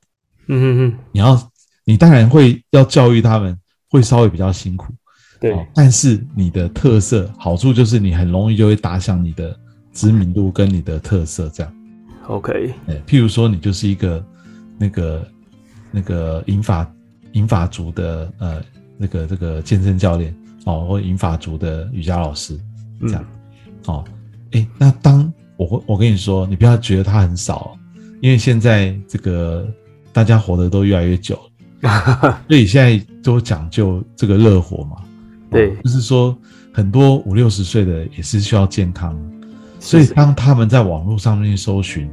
[0.48, 0.58] 嗯。
[0.60, 1.50] 嗯嗯你要，
[1.84, 3.56] 你当然会要教育他们，
[3.88, 4.98] 会稍微比较辛苦，嗯，
[5.40, 9.56] 对哦，但是你的特色好处就是你很容易就会打响你的
[9.92, 11.72] 知名度跟你的特色，这样。
[12.26, 14.24] ，OK，哎，譬如说你就是一个
[14.76, 15.24] 那个
[15.92, 16.90] 那个银发
[17.32, 18.62] 银发族的呃
[18.96, 22.58] 那个这个健身教练哦，或银发族的瑜伽老师
[23.02, 23.24] 这样。
[23.24, 23.38] 嗯。
[23.86, 24.04] 哦，
[24.52, 27.76] 哎，那当我会我跟你说，你不要觉得他很少，
[28.20, 29.68] 因为现在这个
[30.12, 31.38] 大家活得都越来越久。
[31.80, 35.04] 了， 所以现在都讲究这个热火嘛，哦
[35.50, 35.76] 对。
[35.82, 36.36] 就是说
[36.72, 39.18] 很多五六十岁的也是需要健康，
[39.80, 42.08] 所以当他们在网络上面搜寻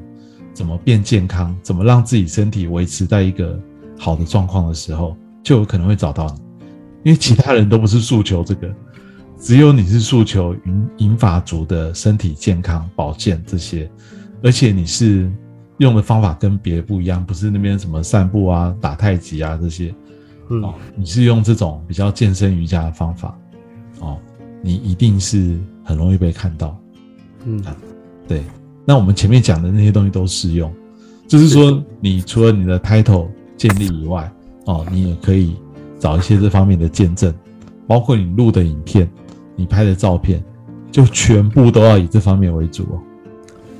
[0.54, 3.60] 怎么变健康，怎么让自己身体维持在一个
[4.00, 6.42] 好的状况的时候，就有可能会找到你，
[7.04, 8.74] 因为其他人都不是诉求这个，
[9.38, 13.92] 只有你是诉求银银发族的身体健康、保健这些，
[14.42, 15.30] 而且你是
[15.78, 19.94] 用的方法跟别人不一样，不是那边什么散步啊、打太极啊这些，
[20.50, 20.62] 嗯。
[20.64, 23.38] 哦，你是用这种比较健身瑜伽的方法，
[24.00, 24.18] 哦，
[24.62, 26.78] 你一定是很容易被看到。
[27.46, 27.62] 嗯。
[28.28, 28.44] 对，
[28.86, 30.72] 那我们前面讲的那些东西都适用，
[31.28, 33.28] 就是说，你除了你的 title
[33.60, 34.32] 建立以外，
[34.68, 35.58] 哦，你也可以
[36.00, 37.32] 找一些这方面的见证，
[37.86, 39.08] 包括你录的影片、
[39.58, 40.42] 你拍的照片，
[40.90, 43.02] 就全部都要以这方面为主哦。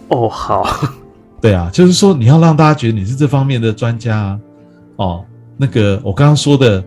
[0.10, 0.66] 哦好，
[1.40, 4.40] 对啊，就是说你要让大家觉得你是这方面的专家啊。
[4.98, 6.84] 哦，那个我刚刚说的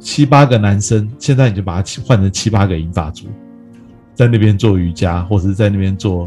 [0.00, 3.26] 七八个男生，现在你就把它换成七八个银发族，
[4.14, 6.26] 在那边做瑜伽，或者是在那边做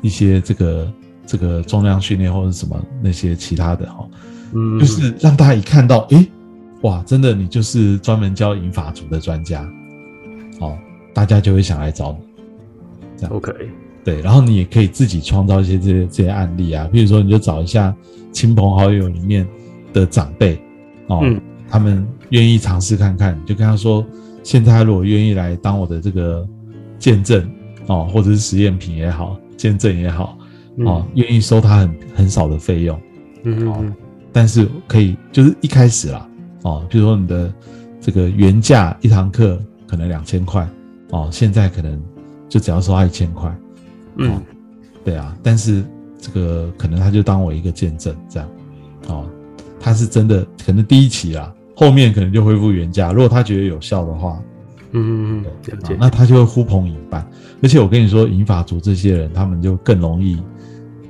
[0.00, 0.92] 一些这个
[1.26, 4.08] 这个重量训练或者什么那些其他的哈、哦，
[4.56, 6.26] 嗯，就是让大家一看到，诶，
[6.80, 9.68] 哇，真的你就是专门教引法族的专家，
[10.60, 10.76] 哦，
[11.12, 12.18] 大家就会想来找你。
[13.18, 13.36] 这样。
[13.36, 13.52] OK，
[14.02, 17.94] 对，然后你也可以自己创造一些这些这些案例啊，比如说你就找一下
[18.32, 19.46] 亲朋好友里面
[19.92, 20.58] 的长辈
[21.08, 21.40] 哦，嗯。
[21.68, 24.06] 他们愿意尝试看看，你就跟他说，
[24.44, 26.46] 现在如果愿意来当我的这个
[26.96, 27.44] 见证
[27.88, 30.38] 哦，或者是实验品也好，见证也好
[30.84, 32.96] 哦，愿意收他很很少的费用，
[33.42, 33.94] 嗯嗯
[34.36, 36.28] 但是可以就是一开始啦
[36.64, 37.50] 哦，比如说你的
[38.02, 40.68] 这个原价一堂课可能两千块
[41.08, 41.98] 哦，现在可能
[42.46, 43.50] 就只要收他一千块。
[44.16, 44.38] 嗯
[45.02, 45.82] 对啊，但是
[46.20, 48.46] 这个可能他就当我一个见证这样，
[49.08, 49.26] 哦，
[49.80, 53.12] 他是真的可能第一期啦，后面可能就恢复原价。
[53.12, 54.38] 如果他觉得有效的话，
[54.90, 55.50] 嗯嗯，了
[55.82, 57.26] 解，啊那他就会呼朋引伴。
[57.62, 60.38] 而且我跟你说，银发族这些人，他们就更容易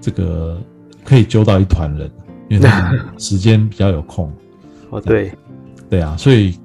[0.00, 0.56] 这个
[1.04, 2.08] 可以揪到一团人，
[2.48, 4.32] 因为他时间比较有空。
[4.90, 5.32] 哦对，
[5.90, 6.56] 对啊，所以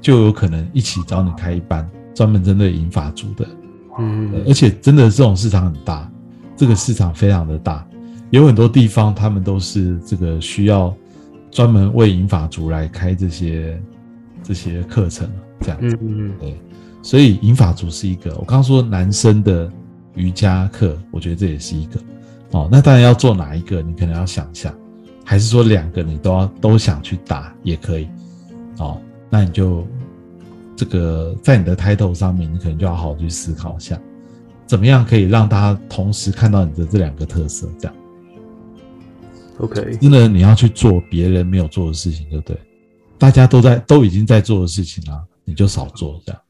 [0.00, 3.46] 就有可能一起找你开一班，专门针对银发族的。
[3.98, 6.10] 嗯而且真的这种市场很大，
[6.54, 7.86] 这个市场非常的大，
[8.30, 10.94] 有很多地方他们都是这个需要
[11.50, 13.82] 专门为银发族来开这些
[14.42, 15.28] 这些课程
[15.60, 15.98] 这样子。
[16.02, 16.60] 嗯嗯对，
[17.02, 19.68] 所以银发族是一个，我刚刚说男生的
[20.14, 21.98] 瑜伽课，我觉得这也是一个。
[22.52, 24.72] 哦，那当然要做哪一个，你可能要想一下，
[25.26, 28.08] 还是说两个你都要都想去打也可以。
[28.78, 29.84] 哦，那你就
[30.76, 34.00] 这个在你的 title 上面，你可能就要好好去思考一下，
[34.66, 37.96] 怎么样可以让大家同时看到你的这两个特色，这样。
[39.58, 42.56] ，OK，真的你要去做别人没有做的事情，就对。
[43.18, 46.40] 大家都在都已经在做的事情啊，你就少做这样。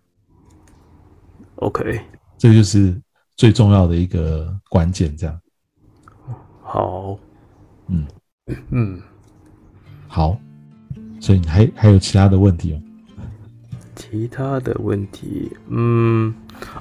[1.56, 2.00] OK，
[2.36, 3.00] 这就是
[3.36, 5.40] 最重要的一个关键，这样。
[6.60, 7.16] 好，
[7.86, 8.04] 嗯
[8.70, 9.00] 嗯，
[10.06, 10.38] 好，
[11.20, 12.78] 所以你还还有其他的问题哦？
[13.96, 16.32] 其他的问题，嗯，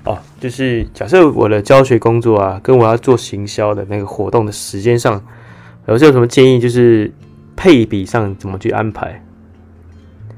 [0.04, 5.20] 哦，就是假设我的教学工作啊，跟我要做行销的那个活动的时间上，
[5.88, 6.60] 有有什么建议？
[6.60, 7.12] 就是
[7.56, 9.20] 配比上怎么去安排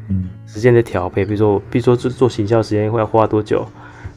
[0.07, 1.25] 嗯时间的调配？
[1.25, 3.67] 比如说，比如说做做行销时间会要花多久，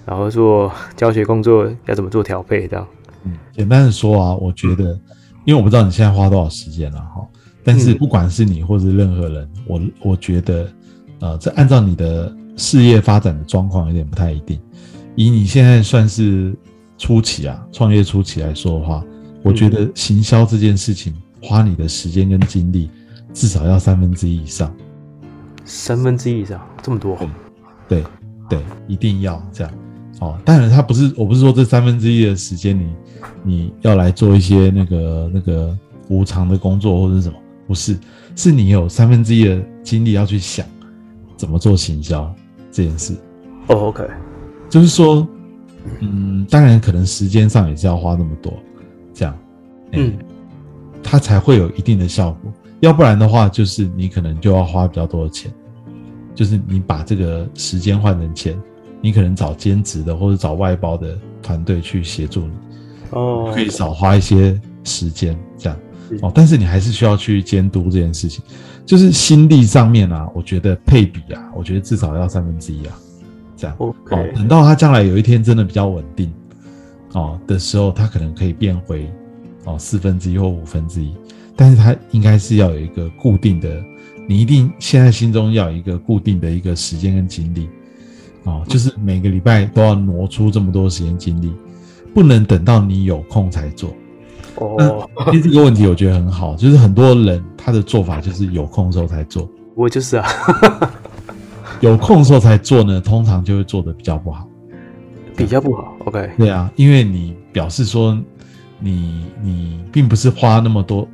[0.07, 2.68] 然后做教学工作要怎么做调配？
[2.68, 2.87] 这样，
[3.25, 4.96] 嗯，简单的说啊，我觉得，
[5.50, 7.26] 因为我不知道你现在花多少时间了哈，
[7.64, 10.72] 但是嗯不管是你或是任何人，我我觉得，
[11.18, 14.60] 呃，这按照你的事业发展的状况有点不太一定。
[15.16, 16.54] 以你现在算是
[16.96, 19.04] 初期啊，创业初期来说的话，
[19.42, 22.88] 我觉得行销这件事情花你的时间跟精力
[23.34, 24.72] 至少要三分之一以上。
[25.64, 27.18] 三分之一以上这么多？
[27.88, 28.04] 对
[28.48, 29.72] 对，一定要这样。
[30.20, 32.92] 哦，当然他不是，我不是说这三分之一的时间你
[33.42, 35.76] 你要来做一些那个那个
[36.09, 37.98] 无偿的工作或者是什么，不是，
[38.37, 40.66] 是你有三分之一的精力要去想
[41.37, 42.33] 怎么做行销
[42.70, 43.14] 这件事。
[43.68, 44.06] 哦，OK，
[44.68, 45.26] 就是说，
[46.00, 48.52] 嗯，当然可能时间上也是要花那么多，
[49.14, 49.35] 这样，
[49.92, 50.12] 嗯，
[51.02, 52.52] 它才会有一定的效果。
[52.80, 55.50] 要不然的话，就是你可能就要花比较多的钱，
[56.35, 58.61] 就是你把这个时间换成钱。
[59.00, 62.52] 你可能找兼职的或者找外包的团队去协助你，
[63.10, 65.78] 哦，可以少花一些时间这样。
[66.22, 68.42] 哦，但是你还是需要去监督这件事情，
[68.84, 72.98] 就是心力上面啊，我觉得配比啊，我觉得至少要三分之一啊，
[73.56, 73.76] 这样。
[73.78, 73.94] 哦，
[74.34, 76.32] 等到他将来有一天真的比较稳定
[77.12, 79.08] 哦的时候，他可能可以变回
[79.64, 81.14] 哦四分之一或五分之一，
[81.54, 83.80] 但是他应该是要有一个固定的，
[84.28, 87.68] 你一定现在心中要有一个固定的一个时间跟精力。
[88.44, 91.53] 哦，就是每个礼拜都要挪出这么多时间精力，
[92.14, 93.94] 不能等到你有空才做。
[94.57, 99.48] 哦，其实这个问题我觉得很好，就是很多人他的做法就是有空的时候才做。
[99.74, 100.26] 我就是啊，
[101.81, 104.46] 有空的时候才做呢，通常就会做的比较不好，
[105.37, 105.94] 比较不好。
[106.05, 108.18] OK，对啊，因为你表示说
[108.79, 111.09] 你你并不是花那么多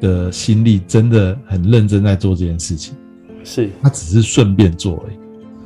[0.00, 2.94] 的心力，真的很认真在做这件事情，
[3.44, 5.16] 是他只是顺便做而已。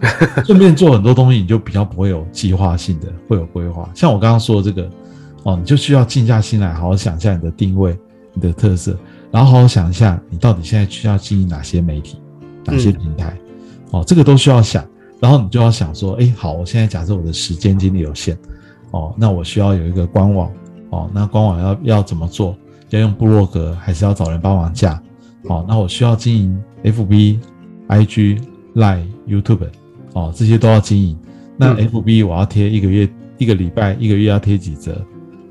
[0.45, 3.89] 顺便做很多东西，你就比较不会有计划性的，会有规划。
[3.95, 4.91] 像我刚刚说的这个，
[5.45, 7.97] 哦，你就需要静下心来，好好想一下你的定位、
[8.35, 8.97] 你的特色，
[9.31, 12.19] 然后好好想一下你到底现在需要经营哪些媒体、
[12.65, 13.37] 哪些平台，
[13.93, 14.85] 哦，这个都需要想。
[15.21, 18.37] 然后你就要想说，哎，好，我现在假设我的时间精力有限，
[18.91, 20.51] 哦，那我需要有一个官网，
[20.91, 22.57] 哦，那官网要要怎么做？
[22.91, 25.01] 要用部落格，还是要找人帮忙架？
[25.45, 27.39] 哦，那我需要经营 FB、
[27.89, 28.41] IG、
[28.75, 29.69] Line、YouTube。
[30.15, 31.17] 哦，这些都要经营。
[31.57, 35.01] 那 FB 我要贴一个月、一个礼拜、一个月要贴几折？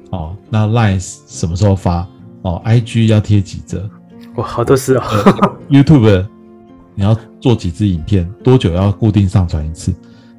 [0.10, 2.08] 哦，那 Line 什么时候发？
[2.42, 3.90] 哦，IG 要贴几折？
[4.36, 5.04] 哇，好多事哦
[5.70, 6.26] ！YouTube
[6.96, 8.30] 你要做几支影片？
[8.44, 9.94] 多久要固定上传一次？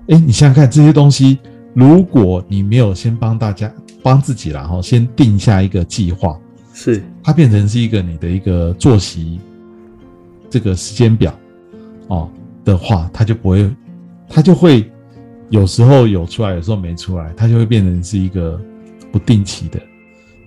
[0.08, 1.38] 哎，你想想看，这些东西，
[1.74, 6.38] 如果你没有先帮大家、帮自己然后先定下一个计划，
[6.74, 9.40] 是它变成是一个你的一个作息
[10.50, 11.32] 这个时间表
[12.08, 12.28] 哦
[12.64, 13.70] 的话，它就不会。
[14.35, 14.90] 它就会
[15.51, 18.59] 有时候有出来，有时候没出来，它就会变成是一个
[19.12, 19.79] 不定期的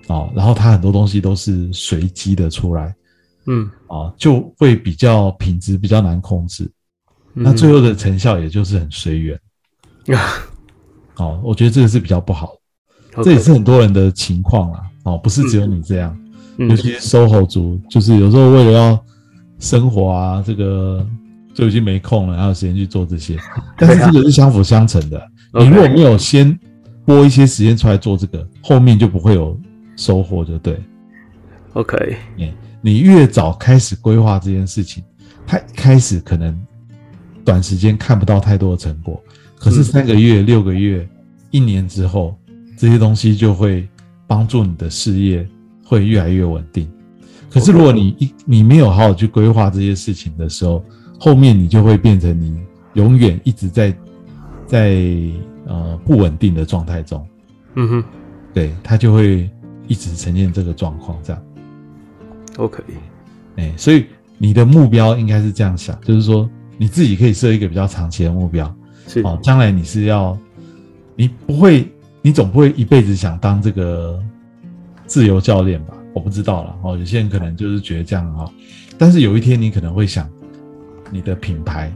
[0.08, 0.28] 哦。
[0.34, 2.92] 然后它很多东西都是随机的出来，
[3.46, 6.68] 嗯，啊，就会比较品质比较难控制。
[7.32, 9.38] 那最后的成效也就是很随缘
[10.08, 10.18] 啊。
[11.22, 12.52] 哦，我觉得这个是比较不好
[13.12, 14.82] 的，这也是很多人的情况啦。
[15.04, 16.18] 哦，不是只有你这样，
[16.58, 19.04] 尤其是 SOHO 族，就是有时候为了要
[19.60, 21.06] 生活啊，这个。
[21.56, 23.38] 就已经没空了，还有时间去做这些，
[23.78, 25.26] 但是这个是相辅相成的。
[25.54, 26.56] 你如果没有先
[27.06, 29.58] 拨一些时间出来做这个，后面就不会有
[29.96, 30.78] 收获，就对。
[31.72, 35.02] OK，你你越早开始规划这件事情，
[35.46, 36.54] 它开始可能
[37.42, 39.18] 短时间看不到太多的成果，
[39.58, 41.08] 可是三个月、六个月、
[41.50, 42.36] 一年之后，
[42.76, 43.88] 这些东西就会
[44.26, 45.48] 帮助你的事业
[45.82, 46.86] 会越来越稳定。
[47.48, 50.84] 可是如果你一你没有好好去规划这些事情的时候，
[51.18, 52.58] 后面你就会变成你
[52.94, 53.94] 永远一直在
[54.66, 54.96] 在
[55.66, 57.26] 呃不稳定的状态中，
[57.74, 58.04] 嗯哼，
[58.52, 59.48] 对，他就会
[59.86, 61.42] 一直呈现这个状况这样。
[62.56, 62.82] OK，
[63.56, 64.06] 哎，所以
[64.38, 68.74] 你的目标应该是这样想，就是说你自己可以设一个比较长期的目标，
[69.08, 70.36] 是哦，将来你是要
[71.14, 71.90] 你不会，
[72.22, 74.22] 你总不会一辈子想当这个
[75.06, 75.94] 自由教练吧？
[76.12, 78.52] 我不知道了哦，有些人可能就是觉得这样很好，
[78.96, 80.28] 但是有一天你可能会想。
[81.10, 81.92] 你的品牌，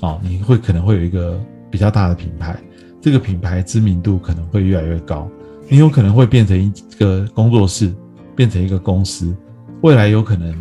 [0.00, 1.40] 哦，你会可能会有一个
[1.70, 2.56] 比较大的品牌，
[3.00, 5.28] 这个品牌知名度可能会越来越高，
[5.68, 7.92] 你有可能会变成一个工作室，
[8.34, 9.34] 变成一个公司，
[9.82, 10.54] 未来有可能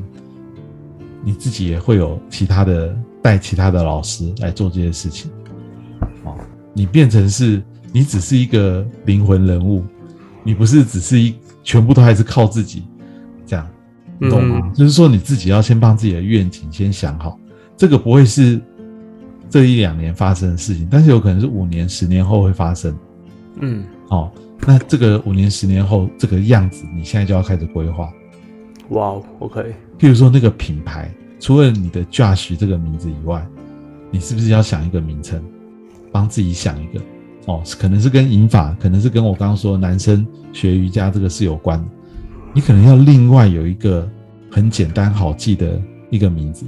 [1.23, 5.31] 你自己也会有其他的带其他的老师来做这些事情，
[6.23, 6.35] 哦，
[6.73, 9.83] 你变成是你只是一个灵魂人物，
[10.43, 12.83] 你不是只是一全部都还是靠自己
[13.45, 13.67] 这样，
[14.29, 14.71] 懂吗？
[14.73, 17.39] 就是说你自己要先帮自己的愿景先想好。
[17.77, 18.59] 这个不会是
[19.49, 22.95] 这一两年发生的事情，但是有可能是五年、十年后会发生。
[23.59, 24.33] 嗯，好，
[24.65, 28.11] 那这个五年、十年后这个样子，你现在就要开始规划。
[28.89, 29.73] 哇，OK。
[29.99, 33.45] 譬如说那个品牌，除了你的 Josh 这个名字以外，
[34.11, 35.41] 你是不是要想一个名称，
[36.11, 37.01] 帮自己想一个？
[37.45, 41.85] 哦，可能是跟引法，可能是跟我刚刚说男生学瑜伽这个是有关的。
[42.53, 44.09] 你可能要另外有一个
[44.49, 46.65] 很简单好记的一个名字，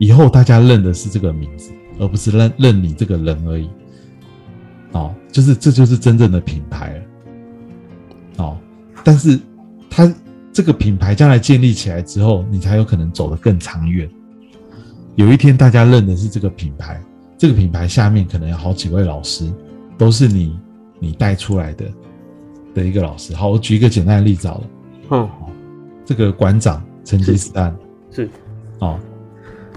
[0.00, 3.68] 以后大家认的是这个名字，而不是认认你这个人而已。
[4.92, 8.44] 哦，就是这就是真正的品牌了。
[8.44, 8.58] 哦，
[9.04, 9.38] 但是
[9.90, 10.12] 它
[10.52, 14.10] 这个品牌将来建立起来之后，你才有可能走得更长远。
[15.16, 16.98] 有一天大家认的是这个品牌，
[17.36, 19.52] 这个品牌下面可能有好几位老师，
[19.98, 20.58] 都是你
[20.98, 21.84] 你带出来的
[22.74, 23.34] 的一个老师。
[23.34, 24.64] 好，我举一个简单的例子好了。
[25.10, 25.28] 嗯，
[26.06, 27.76] 这个馆长成吉思汗
[28.10, 28.28] 是
[28.78, 28.98] 哦，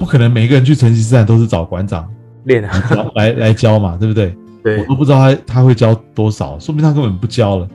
[0.04, 2.06] 不可能每一个人去成吉思汗都是找馆长
[2.44, 4.36] 练啊，教 来来教嘛，对不对？
[4.80, 7.68] 我都不知道他他会教多少，说明他根本不教了，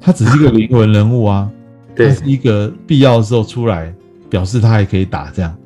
[0.00, 1.48] 他只是一个灵魂人物啊，
[1.90, 3.94] 他对是一个必要的时候出来，
[4.28, 5.56] 表示他还可以打这样。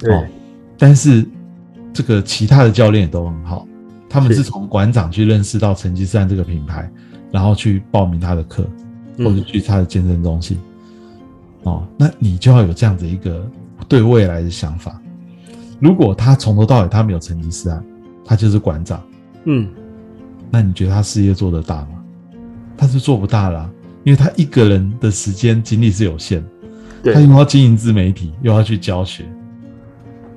[0.00, 0.24] 对哦，
[0.78, 1.26] 但是
[1.92, 3.66] 这个其他的教练也都很好，
[4.08, 6.88] 他们是是从馆长去认识到成吉思汗这个品牌，
[7.32, 8.64] 然后去报名他的课，
[9.18, 10.56] 或者嗯去他的健身中心。
[11.64, 13.44] 哦，那你就要有这样子一个
[13.88, 15.00] 对未来的想法。
[15.80, 17.84] 如果他从头到尾他没有成吉思汗，
[18.24, 19.04] 他就是馆长，
[19.44, 19.68] 嗯
[20.50, 22.04] 那你觉得他事业做得大吗？
[22.76, 23.70] 他是做不大啦、
[24.04, 26.44] 因为他一个人的时间精力是有限，
[27.04, 29.24] 他又要经营自媒体，又要去教学，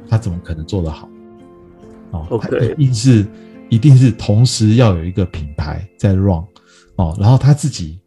[0.09, 1.09] 他怎么可能做得好？
[2.11, 3.27] 哦 OK 他一定是
[3.69, 6.43] 一定是同时要有一个品牌在 run
[6.95, 7.99] 哦，然后他自己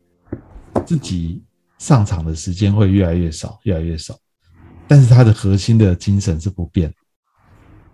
[0.87, 1.43] 自己
[1.79, 4.15] 上场的时间会越来越少，越来越少，
[4.89, 6.93] 但是他的核心的精神是不变，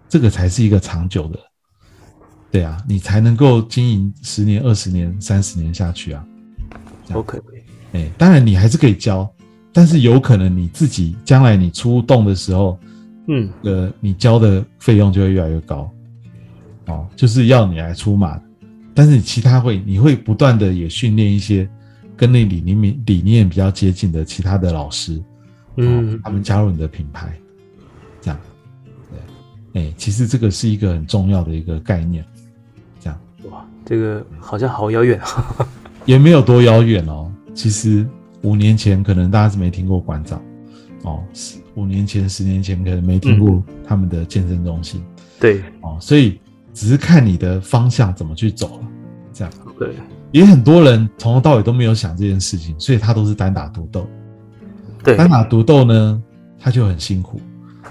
[0.09, 1.39] 这个才是一个长久的，
[2.51, 6.25] 对啊，你才能够经营十年、二十年、三十年下去啊。
[7.13, 7.41] OK
[7.93, 9.31] 哎，当然你还是可以教，
[9.73, 12.79] 但是有可能你自己将来你出动的时候，
[13.29, 13.49] 嗯。
[13.63, 15.91] 呃，你交的费用就会越来越高，
[16.87, 18.41] 哦，就是要你来出马。
[18.95, 21.69] 但是你其他会，你会不断的也训练一些
[22.17, 25.23] 跟那理念理念比较接近的其他的老师，
[25.77, 26.15] 嗯。
[26.15, 27.39] 哦，他们加入你的品牌，
[28.21, 28.56] 这样，对，
[29.77, 32.25] 哎，其实这个是一个很重要的一个概念，
[32.99, 33.21] 这样
[33.51, 35.67] 哇，这个好像好遥远啊。
[36.07, 37.31] 也没有多遥远哦。
[37.53, 38.07] 其实
[38.41, 40.41] 五年前可能大家是没听过馆长，
[41.03, 45.05] 哦，十五年前、十年前可能没听过他们的健身中心，
[45.39, 46.41] 对哦，所以
[46.73, 48.89] 只是看你的方向怎么去走了，
[49.33, 49.53] 这样。
[49.67, 49.95] ，OK
[50.33, 54.09] 也很多人从头到尾都没有想这件事情，所以他都是单打独斗。
[55.05, 56.23] 对单打独斗呢，
[56.59, 57.41] 他就很辛苦，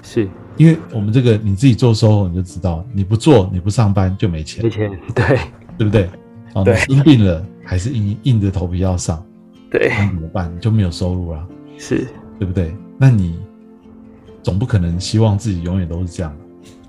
[0.02, 5.38] 是因为我们这个你自己做 SOHO 你就知道，你不做你不上班就没钱没，钱，对。
[5.78, 6.08] 对不对？
[6.54, 6.74] 哦，你对。
[6.76, 9.22] 生病了还是硬硬着头皮要上，
[9.70, 9.90] 对。
[9.90, 10.50] 那怎么办？
[10.56, 11.46] 你就没有收入啦，
[11.76, 12.74] 是，对不对？
[12.96, 13.38] 那你
[14.42, 16.34] 总不可能希望自己永远都是这样。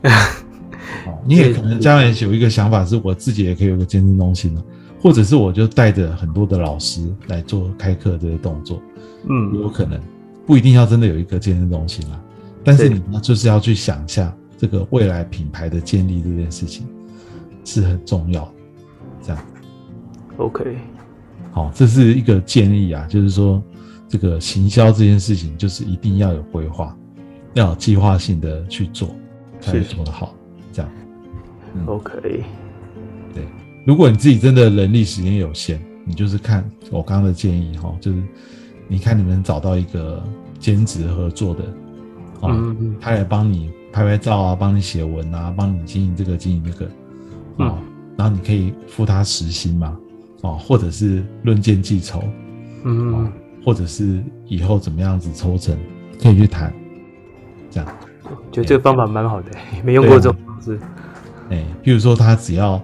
[1.25, 4.63] 你也可能将来有一个想法，是我自己也可以有个健身中心了，
[5.01, 8.81] 或者是我就带着很多的老师来做开课这个动作，
[9.27, 9.53] 嗯。
[9.61, 9.99] 有可能
[10.45, 12.17] 不一定要真的有一个健身中心啦，
[12.67, 16.85] 但是你呢就是要去想一下这个未来品牌的建立这件事情
[17.63, 18.51] 是很重要的，
[19.23, 19.45] 这样。
[20.35, 20.75] ，OK
[21.53, 23.63] 好，这是一个建议啊，就是说
[24.09, 26.93] 这个行销这件事情，就是一定要有规划，
[27.53, 29.15] 要有计划性的去做，
[29.61, 30.35] 才做得好。
[30.73, 30.91] 这样
[31.85, 32.43] ，OK
[33.33, 33.47] 对。
[33.85, 38.21] 如果你自己真的人力时间有限，你就是看我刚刚的建议哈，就是
[38.89, 40.21] 你看你能找到一个
[40.59, 41.63] 兼职合作的，
[42.41, 46.91] 啊、嗯嗯他也帮你拍拍照啊，帮你写文啊，帮你经营这个经营那个，啊、
[47.59, 47.77] 嗯
[48.17, 49.97] 然后你可以付他时薪嘛，
[50.41, 52.23] 啊，或者是论件计酬，
[52.83, 53.31] 嗯，
[53.63, 55.77] 或者是以后怎么样子抽成，
[56.21, 56.73] 可以去谈，
[57.69, 57.87] 这样，
[58.51, 59.51] 觉得这个方法蛮好的，
[59.83, 60.79] 没用过这种方式。
[61.49, 62.81] 哎，譬如说他只要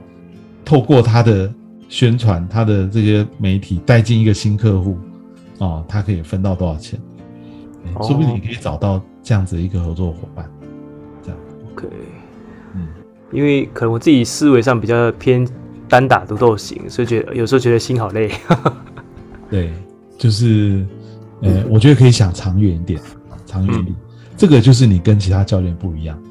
[0.63, 1.51] 透过他的
[1.89, 4.97] 宣传，他的这些媒体带进一个新客户，
[5.57, 6.99] 哦，他可以分到多少钱？
[8.01, 10.47] 说不定你可以找到这样子一个合作伙伴，
[11.23, 11.39] 这样
[11.71, 11.87] ，OK，
[12.75, 12.87] 嗯，
[13.31, 15.47] 因为可能我自己思维上比较偏
[15.87, 18.29] 单打独斗型，所以觉得有时候觉得心好累。
[19.49, 19.71] 对，
[20.17, 20.85] 就是，
[21.41, 22.99] 呃，我觉得可以想长远一点，
[23.45, 23.95] 长远一点，
[24.35, 26.21] 这个就是你跟其他教练不一样。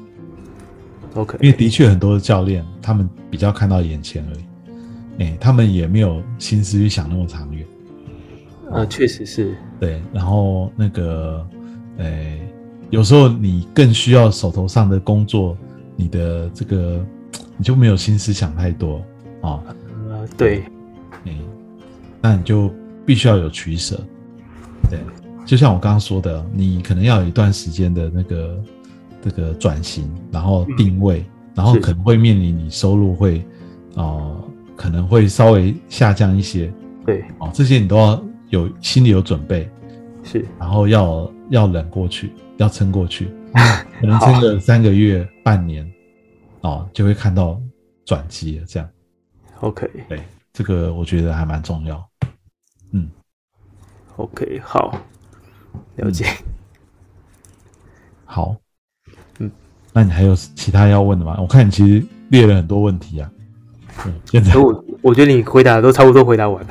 [1.15, 7.65] OK，因为的确很多的教练，他们比较看到眼前而已，哎，他们也没有心思去想那么长远，
[8.71, 10.01] 呃，确实是，对。
[10.11, 11.47] 然后那个，
[11.97, 12.37] 呃，
[12.93, 15.57] 有时候你更需要手头上的工作，
[15.95, 17.03] 你的这个
[17.57, 18.97] 你就没有心思想太多
[19.41, 19.63] 啊，
[20.11, 20.63] 呃，对，
[21.25, 21.35] 哎，
[22.21, 22.71] 那你就
[23.03, 23.99] 必须要有取舍，
[24.91, 24.99] 对。
[25.43, 28.63] 就像我刚刚说的，你可能要有一段时间的那个
[29.23, 31.25] 这个转型，然后定位，
[31.55, 33.43] 然后可能会面临你收入会
[33.95, 34.39] 哦、
[34.75, 36.71] 可能会稍微下降一些。
[37.03, 39.67] 对，哦，这些你都要有心里有准备。
[40.23, 40.45] 是。
[40.59, 43.29] 然后要要忍过去，要撑过去，
[43.99, 45.89] 可能撑个三个月、半年，
[46.61, 47.61] 哦，就会看到
[48.05, 48.65] 转机了。
[48.65, 48.89] 这样
[49.61, 50.21] ，OK 对，
[50.51, 52.03] 这个我觉得还蛮重要。
[52.91, 53.09] 嗯
[54.17, 54.97] ，OK 好，
[55.95, 56.25] 了解。
[58.25, 58.55] 好，
[59.39, 59.51] 嗯，
[59.91, 61.37] 那你还有其他要问的吗？
[61.39, 63.31] 我看你其实列了很多问题啊。
[64.05, 66.69] 嗯，现在可我我觉得你回答的都差不多回答完了。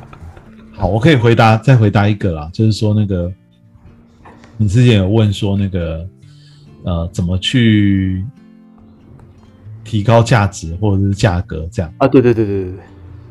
[0.72, 3.30] 好，我可以回答再回答一个啦，就是说那个
[4.58, 6.06] 你之前有问说那个
[6.82, 8.22] 呃怎么去
[9.84, 12.72] 提高价值或者是价格这样，啊，对对对对对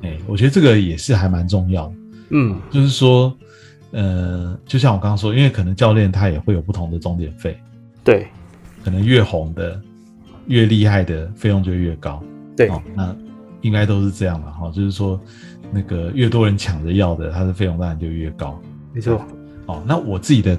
[0.02, 1.96] 对，哎、我觉得这个也是还蛮重要的，
[2.32, 3.38] 嗯，就是说
[3.92, 7.60] 呃，就像我刚刚说，因为可能教练他也会有不同的终点费，
[8.04, 8.28] 对。
[8.84, 9.82] 可能越红的
[10.46, 12.24] 越厉害的费用就越高，
[12.56, 12.70] 对。
[12.70, 13.14] 哦，那
[13.60, 15.20] 应该都是这样的哈、就是说
[15.74, 18.58] 那个越多人抢着要的，它的费用当然就越高。
[18.94, 19.22] 没错，
[19.66, 20.58] 哦，那我自己的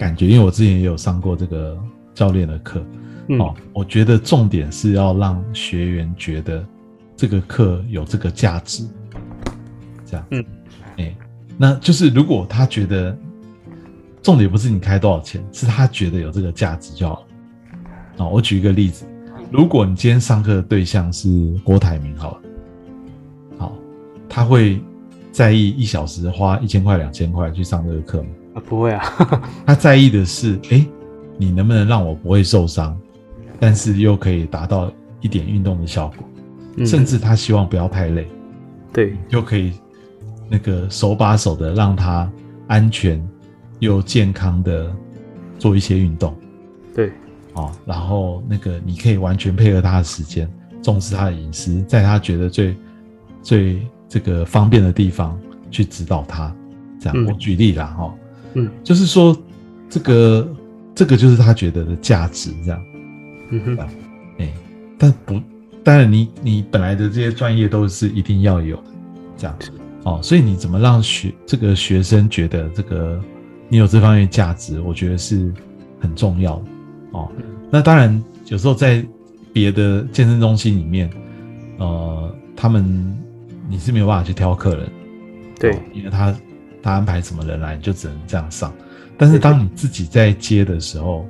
[0.00, 1.78] 感觉，因为我之前也有上过这个
[2.14, 2.82] 教练的课，
[3.28, 3.38] 嗯。
[3.38, 6.64] 哦，我觉得重点是要让学员觉得
[7.14, 8.82] 这个课有这个价值，
[10.06, 10.42] 这样，嗯，
[10.96, 11.14] 哎，
[11.58, 13.14] 那就是如果他觉得
[14.22, 17.26] 重点不是你开多少钱，是他觉得有这个价值就好了。
[18.24, 19.04] 哦，我举一个例子，
[19.52, 21.28] 如果你今天上课的对象是
[21.62, 22.40] 郭台铭，好了，
[23.58, 23.76] 好，
[24.30, 24.80] 他会
[25.30, 28.28] 在意一小时花一千块、两千块去上这个课吗？
[28.60, 29.02] 啊不会啊，
[29.66, 30.86] 他在意的是，哎，
[31.38, 32.96] 你能不能让我不会受伤，
[33.58, 36.28] 但是又可以达到一点运动的效果，
[36.76, 36.86] 嗯。
[36.86, 38.28] 甚至他希望不要太累，
[38.92, 39.16] 对。
[39.30, 39.72] 又可以
[40.48, 42.30] 那个手把手的让他
[42.68, 43.20] 安全
[43.78, 44.90] 又健康的
[45.58, 46.34] 做一些运动。
[46.94, 47.10] 对。
[47.54, 50.48] 哦，然后那个你可以完全配合他的时间，
[50.82, 52.76] 重视他的隐私，在他觉得最
[53.42, 55.38] 最这个方便的地方
[55.70, 56.54] 去指导他，
[57.00, 57.26] 这样、嗯。
[57.26, 58.14] 我举例啦哈、哦，
[58.54, 58.70] 嗯。
[58.82, 59.36] 就是说
[59.88, 60.56] 这个
[60.94, 62.82] 这个就是他觉得的价值，这样，
[63.50, 63.78] 嗯哼。
[64.38, 64.52] 哎，
[64.98, 65.40] 但不，
[65.82, 68.84] 当然你你本来的这些专业都是一定要有的，
[69.36, 69.56] 这样。
[69.58, 69.70] 子，
[70.04, 73.20] 哦，所以你怎么让学这个学生觉得这个
[73.68, 75.52] 你有这方面价值，我觉得是
[76.00, 76.64] 很重要的，
[77.12, 77.44] 哦，嗯。
[77.70, 79.04] 那当然有时候在
[79.52, 81.10] 别的健身中心里面，
[81.78, 83.18] 呃，他们
[83.68, 84.88] 你是没有办法去挑客人，
[85.58, 85.72] 对。
[85.72, 86.34] 哦因为他
[86.82, 88.72] 他安排什么人来，你就只能这样上。
[89.16, 91.26] 但是当你自己在接的时候，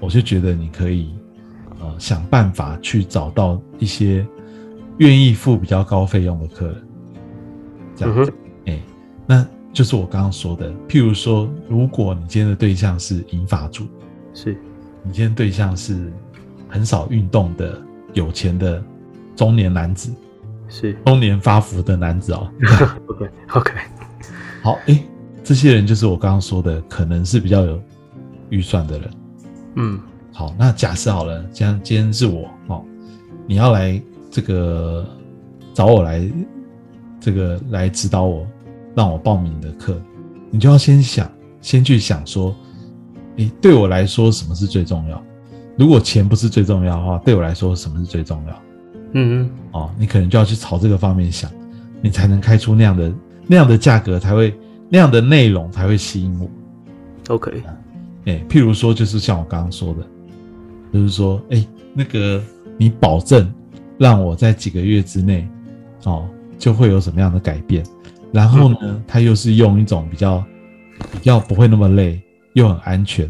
[0.00, 1.12] 我就觉得你可以
[1.80, 4.26] 呃想办法去找到一些
[4.98, 6.84] 愿意付比较高费用的客人，
[7.96, 8.32] 这样，嗯哼。
[8.66, 8.80] 哎、
[9.26, 13.86] 那就是我刚刚说的，譬如说，如果你今天的对象是银发族，
[14.34, 14.56] 是。
[15.02, 16.12] 你今天对象是
[16.68, 17.80] 很少运动的
[18.12, 18.80] 有钱的
[19.34, 20.14] 中年男子，
[20.68, 20.92] 是。
[21.06, 22.48] 中年发福的男子哦，
[23.08, 23.72] OK OK
[24.62, 25.02] 好，诶，
[25.42, 27.82] 这些人就是我刚刚说的，可能是比较有
[28.48, 29.10] 预算的人。
[29.74, 30.00] 嗯
[30.32, 32.84] 好，那假设好了，今天今天是我哦，
[33.46, 34.00] 你要来
[34.30, 35.04] 这个
[35.74, 36.24] 找我来
[37.20, 38.46] 这个来指导我，
[38.94, 40.00] 让我报名的课，
[40.50, 41.28] 你就要先想，
[41.60, 42.54] 先去想说，
[43.38, 45.20] 诶，对我来说什么是最重要？
[45.76, 48.62] 如果钱不是最重要的话，对我来说什么是最重要？
[49.14, 51.50] 嗯嗯哦，你可能就要去朝这个方面想，
[52.00, 53.12] 你才能开出那样的
[53.46, 54.54] 那样的价格，才会
[54.88, 56.46] 那样的内容才会吸引我。
[56.46, 57.62] 哼 OK
[58.24, 60.06] 哎，譬如说，就是像我刚刚说的，
[60.92, 62.42] 就是说，哎，那个
[62.78, 63.52] 你保证
[63.98, 65.48] 让我在几个月之内，
[66.04, 66.28] 哦，
[66.58, 67.84] 就会有什么样的改变，
[68.32, 70.44] 然后呢，他又是用一种比较
[71.10, 72.22] 比较不会那么累，
[72.52, 73.28] 又很安全，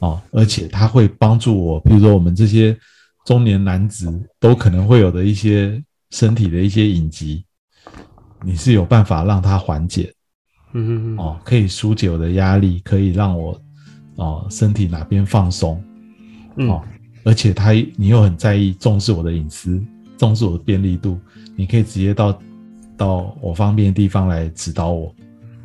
[0.00, 2.76] 哦，而且他会帮助我，譬如说我们这些
[3.24, 7.44] 中年男子都可能会有的一些身体的一些隐疾，
[8.44, 10.12] 你是有办法让它缓解。
[10.74, 13.60] 嗯哼哼哦，可以疏解我的压力，可以让我
[14.16, 15.76] 哦身体哪边放松。
[16.56, 16.82] 哦嗯，
[17.24, 19.82] 而且他你又很在意重视我的隐私，
[20.16, 21.18] 重视我的便利度，
[21.56, 22.38] 你可以直接到
[22.96, 25.14] 到我方便的地方来指导我，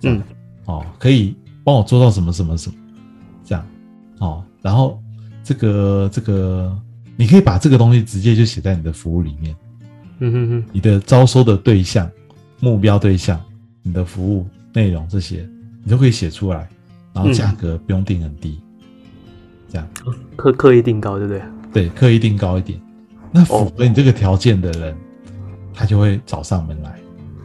[0.03, 0.21] 嗯。
[0.65, 2.75] 哦，可以帮我做到什么什么什么，
[3.45, 3.65] 这样。
[4.19, 5.01] 哦，然后
[5.41, 6.78] 这个这个
[7.15, 9.55] 你可以把这个东西直接就写在你的服务里面，
[10.19, 12.11] 嗯哼哼你的招收的对象、
[12.59, 13.39] 目标对象、
[13.83, 15.47] 你的服务内容这些，
[15.83, 16.67] 你都可以写出来，
[17.13, 18.59] 然后价格不用定很低，
[19.69, 19.87] 这样
[20.35, 21.41] 刻刻意定高对不对？
[21.73, 22.79] 对，刻意定高一点。
[23.31, 24.95] 那符合你这个条件的人，
[25.73, 26.99] 他就会找上门来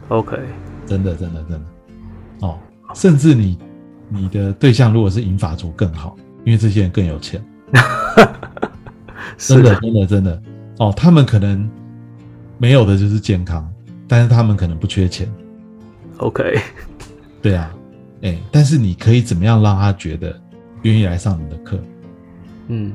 [0.07, 0.37] ，OK
[0.85, 1.61] 真的，真的，真的。
[2.39, 2.57] 哦，
[2.95, 3.57] 甚至你
[4.09, 7.43] 你的对象如果是银发族更好，因为这些人更有钱，
[9.37, 10.41] 是真的，真的，真的。
[10.79, 11.69] 哦，他们可能
[12.57, 13.72] 没有的就是健康，
[14.07, 15.31] 但是他们可能不缺钱。
[16.17, 16.59] OK
[17.41, 17.73] 对啊，
[18.21, 20.39] 哎，但是你可以怎么样让他觉得
[20.83, 21.79] 愿意来上你的课？
[22.67, 22.93] 嗯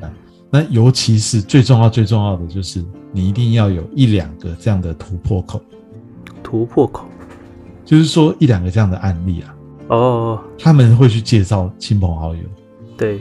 [0.50, 2.82] 那尤其是最重要、最重要的就是，
[3.12, 5.60] 你一定要有一两个这样的突破口，
[6.42, 7.06] 突破口
[7.84, 9.56] 就是说一两个这样的案例啊，
[9.88, 12.40] 哦，他们会去介绍亲朋好友。
[12.96, 13.20] 对，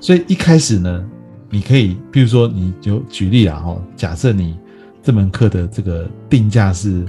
[0.00, 1.02] 所以一开始呢，
[1.48, 4.58] 你可以，比如说，你就举例啊，哈，假设你
[5.04, 7.04] 这门课的这个定价是，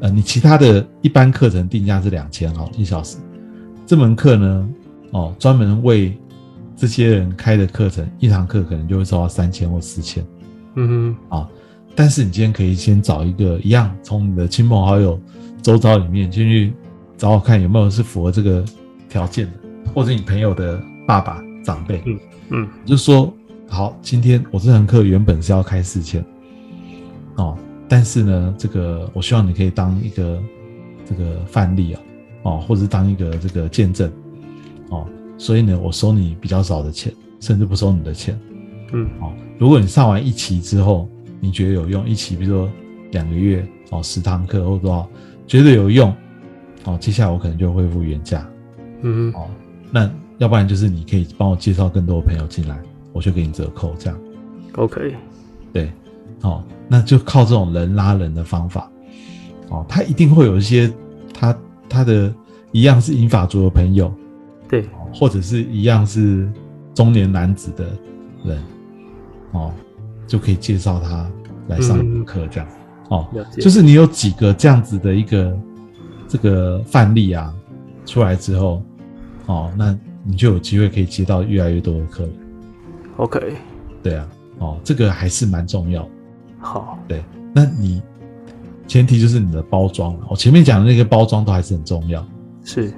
[0.00, 3.18] 呃，你其他的一般课程定价是两千哦一小时，
[3.84, 4.68] 这门课呢，
[5.10, 6.16] 哦，专门为
[6.76, 10.24] 这些人开的课程，一堂课可能就会收到三千或四千。
[10.76, 11.36] 嗯哼。
[11.36, 11.48] 啊。
[11.94, 15.20] 但是你今天可以先找一个一样，从你的亲朋好友
[15.60, 16.72] 周遭里面进去
[17.18, 18.64] 找找看有没有是符合这个
[19.10, 19.52] 条件的，
[19.92, 22.18] 或者你朋友的爸爸长辈，嗯
[22.50, 22.68] 嗯。
[22.86, 23.30] 就说
[23.68, 26.24] 好，今天我这堂课原本是要开四千，
[27.36, 27.56] 哦，
[27.88, 30.42] 但是呢，这个我希望你可以当一个
[31.04, 32.00] 这个范例啊，
[32.42, 34.10] 哦，或者是当一个这个见证，
[34.90, 35.06] 哦，
[35.38, 38.38] 所以呢，我收你比较少的钱，甚至不收你的钱，
[38.92, 39.08] 嗯。
[39.20, 41.08] 哦，如果你上完一期之后，
[41.40, 42.70] 你觉得有用，一期比如说
[43.10, 45.08] 两个月哦，十堂课或多少，
[45.46, 46.14] 觉得有用，
[46.84, 48.46] 哦，接下来我可能就恢复原价，
[49.02, 49.32] 嗯。
[49.34, 49.48] 哦，
[49.90, 52.78] 那要不然就是你可以帮我介绍更多的朋友进来，
[53.12, 54.18] 我就给你折扣，这样
[54.74, 55.14] ，OK，
[55.72, 55.92] 对，
[56.42, 58.90] 哦，那就靠这种人拉人的方法，
[59.70, 60.92] 哦，他一定会有一些
[61.32, 61.56] 他
[61.88, 62.32] 他的
[62.72, 64.12] 一样是银发族的朋友，
[64.68, 66.50] 对，哦或者是一样是
[66.94, 67.86] 中年男子的
[68.44, 68.62] 人，
[69.52, 69.72] 哦，
[70.26, 71.30] 就可以介绍他
[71.68, 72.68] 来上课，这样，
[73.08, 73.28] 哦，
[73.60, 75.56] 就是你有几个这样子的一个
[76.26, 77.54] 这个范例啊
[78.04, 78.82] 出来之后，
[79.46, 82.32] 哦，那你就有机会可以接到越来越多的客人。
[83.18, 83.54] OK，
[84.02, 84.28] 对啊，
[84.58, 86.10] 哦，这个还是蛮重要的。
[86.62, 88.00] 好，对，那你
[88.86, 90.26] 前提就是你的包装了。
[90.30, 92.24] 我前面讲的那个包装都还是很重要。
[92.64, 92.92] 是，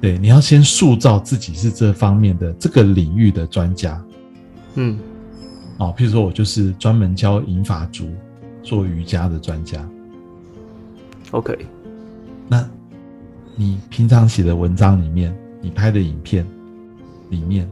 [0.00, 4.02] 对，你要先塑造自己是这方面的这个领域的专家。
[4.74, 4.98] 嗯
[5.78, 8.08] 哦，譬如说我就是专门教银发族
[8.62, 9.86] 做瑜伽的专家。
[11.32, 11.66] ，OK，
[12.48, 12.66] 那
[13.54, 16.46] 你平常写的文章里面，你拍的影片
[17.30, 17.68] 里面，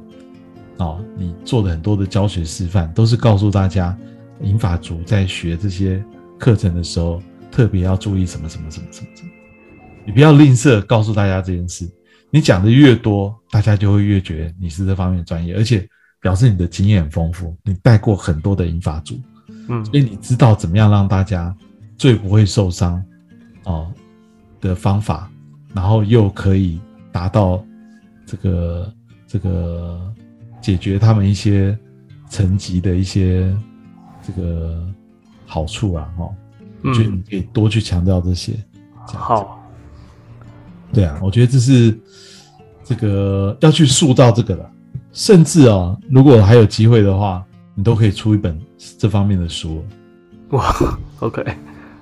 [0.79, 3.97] 哦，你做的很多的教学示范，都是告诉大家，
[4.43, 6.03] 银发族在学这些
[6.39, 9.31] 课程的时候，特别要注意什么什么什么什么什么。
[10.07, 11.89] 你不要吝啬告诉大家这件事，
[12.31, 15.87] 你讲的越多，大家就会越觉得你是这方面专业，而且
[16.21, 19.21] 表示你的经验很丰富，你带过很多的银发族，
[19.69, 21.55] 嗯所以你知道怎么样让大家
[21.99, 23.03] 最不会受伤
[23.65, 23.93] 哦
[24.61, 25.31] 的方法，
[25.75, 26.81] 然后又可以
[27.13, 27.65] 达到
[28.27, 28.95] 这个
[29.27, 30.13] 这个
[30.61, 31.77] 解决他们一些
[32.29, 33.55] 层级的一些
[34.23, 34.87] 这个
[35.47, 36.35] 好处啊，哈、哦，
[36.83, 38.53] 我觉得你嗯，可以多去强调这些。
[39.07, 39.61] 这样好，
[40.93, 41.99] 对啊，我觉得这是
[42.85, 44.71] 这个要去塑造这个了，
[45.13, 47.45] 甚至啊，如果还有机会的话，
[47.75, 48.61] 你都可以出一本
[48.99, 49.83] 这方面的书，
[50.51, 50.75] 哇
[51.21, 51.45] ，OK，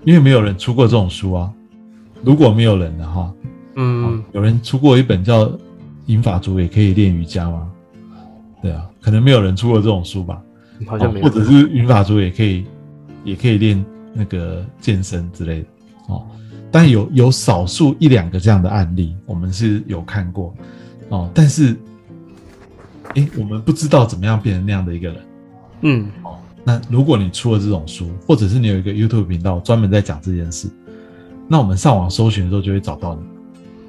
[0.05, 1.53] 因为没有人出过这种书啊。
[2.25, 3.33] 如果没有人的话，
[3.77, 5.47] 嗯，有人出过一本叫
[6.07, 7.71] 《银法族也可以练瑜伽》吗？
[8.61, 10.43] 对啊，可能没有人出过这种书吧。
[10.87, 12.65] 好像没有哦或，者是云法族也可以，
[13.25, 15.67] 也可以练那个健身之类的
[16.09, 16.27] 哦。
[16.71, 20.55] 但有有少数一两个这样的案例，我们是有看过
[21.09, 21.31] 哦。
[21.35, 21.75] 但是，
[23.15, 25.23] 诶，我们不知道怎么样变成那样的一个人。
[25.81, 30.69] 嗯哦那如果你出了这种书，或者是你有一个 YouTube 频道专门在讲这件事，
[31.47, 33.23] 那我们上网搜寻的时候就会找到你。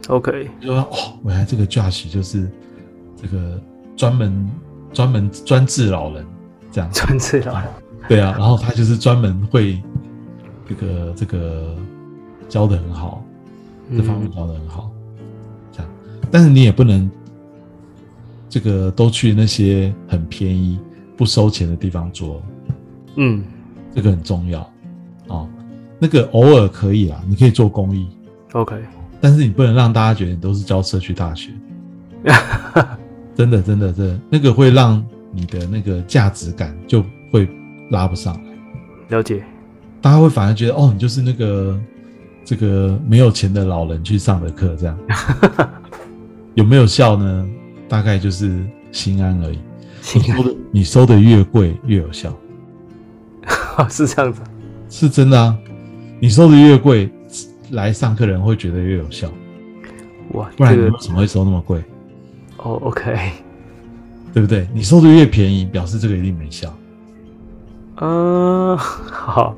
[0.08, 2.50] ，OK，就说哦，原来这个 Josh 就是
[3.22, 3.62] 这个
[3.98, 4.50] 专门
[4.94, 6.26] 专门专治老人
[6.72, 6.90] 这样。
[6.92, 7.64] 专治了，
[8.08, 9.82] 对啊，然后他就是专门会
[10.68, 11.76] 这个这个
[12.48, 13.24] 教的很好，
[13.96, 14.92] 这方面嗯教的很好，
[15.72, 15.92] 这样。
[16.32, 17.10] 但是你也不能
[18.50, 20.80] 这个都去那些很便宜
[21.16, 22.42] 不收钱的地方做，
[23.16, 23.44] 嗯
[23.94, 24.62] 这个很重要
[25.28, 25.48] 哦。
[26.00, 28.08] 那个偶尔可以啊，你可以做公益
[28.54, 28.76] ，，OK，
[29.20, 31.52] 但是你不能让大家觉得你都是教社区大学。
[33.36, 37.48] 真的，真的，真的，那个会让你的那个价值感就会
[37.90, 39.18] 拉不上来。
[39.18, 39.44] 了解，
[40.02, 41.80] 大家会反而觉得哦，你就是那个
[42.46, 44.98] 这个没有钱的老人去上的课，这样
[46.56, 47.48] 有没有效呢？
[47.88, 49.60] 大概就是心安而已。
[50.02, 52.34] 行你收的你收的越贵越有效，
[53.90, 54.42] 是这样子，
[54.90, 55.58] 是真的啊。
[56.20, 57.10] 你收的越贵，
[57.72, 59.30] 来上课的人会觉得越有效，
[60.34, 61.84] 哇，不然这个你为什么会收那么贵？
[62.58, 63.32] 哦，OK，
[64.34, 64.68] 对不对？
[64.74, 66.74] 你收的越便宜，表示这个一定没效。
[68.02, 69.56] 嗯，好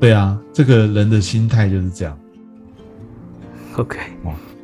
[0.00, 2.18] 对啊，这个人的心态就是这样。
[3.76, 3.98] ，OK，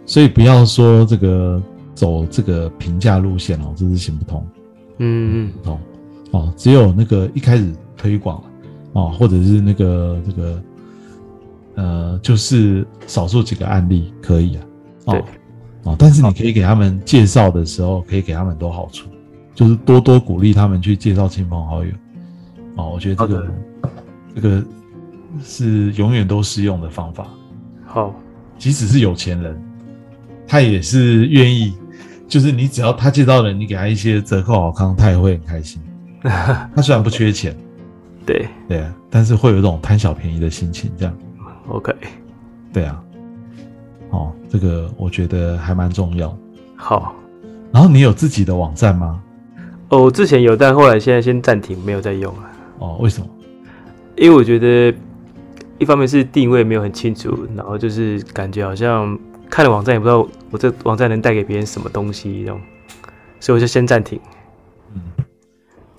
[0.05, 1.63] 所以不要说这个
[1.95, 4.47] 走这个平价路线哦，这是行不通，
[4.99, 5.81] 嗯不通
[6.33, 6.53] 哦。
[6.57, 8.43] 只有那个一开始推广
[8.93, 10.63] 哦，或者是那个这个
[11.77, 14.63] 呃，就是少数几个案例可以啊，
[15.07, 15.25] 哦对
[15.85, 19.09] 哦，但是你可以给他们介绍的时候，可以给他们很多好处，
[19.61, 21.91] 就是多多鼓励他们去介绍亲朋好友。
[22.77, 23.47] 哦，我觉得这个
[24.37, 24.65] 这个
[25.43, 27.29] 是永远都适用的方法。
[27.85, 28.15] 好，
[28.57, 29.63] 即使是有钱人，
[30.47, 31.75] 他也是愿意，
[32.27, 35.79] 就是你只要他介绍人，你给他一些折扣好康，他也会很开心。
[36.25, 37.55] 他虽然不缺钱，
[38.25, 41.15] 对对啊，但是会有一种贪小便宜的心情，这样
[41.69, 41.95] ，，OK，
[42.73, 43.05] 对啊。
[44.09, 46.35] 哦，这个我觉得还蛮重要。
[46.77, 47.15] 好。
[47.71, 49.23] 然后你有自己的网站吗？
[49.91, 53.29] 哦，我之前有，但后来现在先暂停，没有再用了，哦，为什么？
[54.17, 54.95] 因为我觉得
[55.79, 59.19] 一方面是定位没有很清楚，然后就是感觉好像
[59.49, 62.61] 看了网站也不知道我这网站能带给别人什么东西，这种，
[63.41, 64.21] 所以我就先暂停。
[64.95, 65.03] 嗯，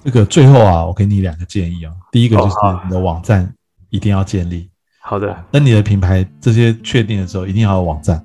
[0.04, 1.92] 这个最后啊，我给你两个建议啊。
[2.12, 3.54] 第一个就是你的网站
[3.90, 4.70] 一定要建立，
[5.02, 8.24] 好的，那你的品牌这些确定的时候，一定要有网站。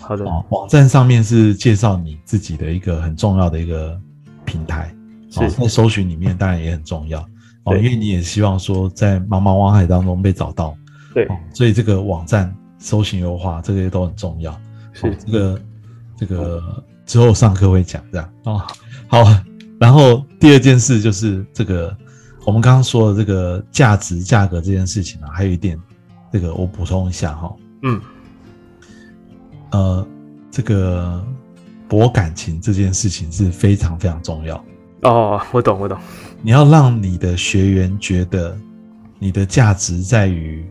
[0.00, 3.98] 好的，哦，网站上面是介绍你自己的一个很重要的一个
[4.44, 4.95] 平台，哦，
[5.30, 7.20] 是在搜寻里面当然也很重要
[7.64, 10.76] 哦，因为你也希望说在茫茫网海当中被找到，
[11.12, 14.52] 对，哦，所以这个网站搜寻优化这些都很重要。
[14.92, 15.60] 是哦、这个
[16.16, 18.62] 这个之后上课会讲这样哦。
[19.08, 19.24] 好，
[19.78, 21.94] 然后第二件事就是这个
[22.44, 25.78] 我们刚刚说的这个价值价格这件事情啊，还有一点
[26.32, 28.00] 这个我补充一下哈、嗯，
[29.72, 30.06] 呃，
[30.50, 31.24] 这个
[31.88, 34.64] 博感情这件事情是非常非常重要。
[35.02, 35.98] 哦，我懂，我懂，
[36.42, 38.56] 你要让你的学员觉得
[39.18, 40.64] 你的价值在于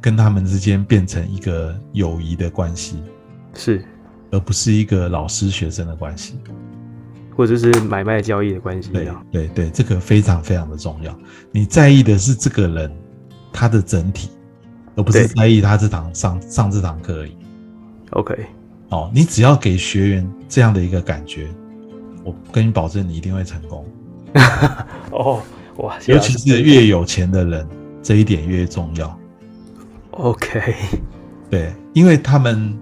[0.00, 3.02] 跟他们之间变成一个友谊的关系，
[3.54, 3.84] 是，
[4.30, 6.38] 而不是一个老师学生的关系。
[7.36, 11.16] 或者是买卖交易的关系，对样，对对，这个非常非常的重要。
[11.52, 12.90] 你在意的是这个人
[13.52, 14.30] 他的整体，
[14.96, 17.36] 而不是在意他这堂上上这堂课而已。
[18.10, 18.44] OK，
[18.88, 21.46] 哦，你只要给学员这样的一个感觉，
[22.28, 23.84] 我跟你保证，你一定会成功。
[25.10, 25.40] 哦，
[25.78, 27.66] 哇，谢谢尤其是越有钱的人，
[28.02, 29.18] 这一点越重要。
[30.10, 30.74] OK，
[31.48, 32.78] 对，因为他们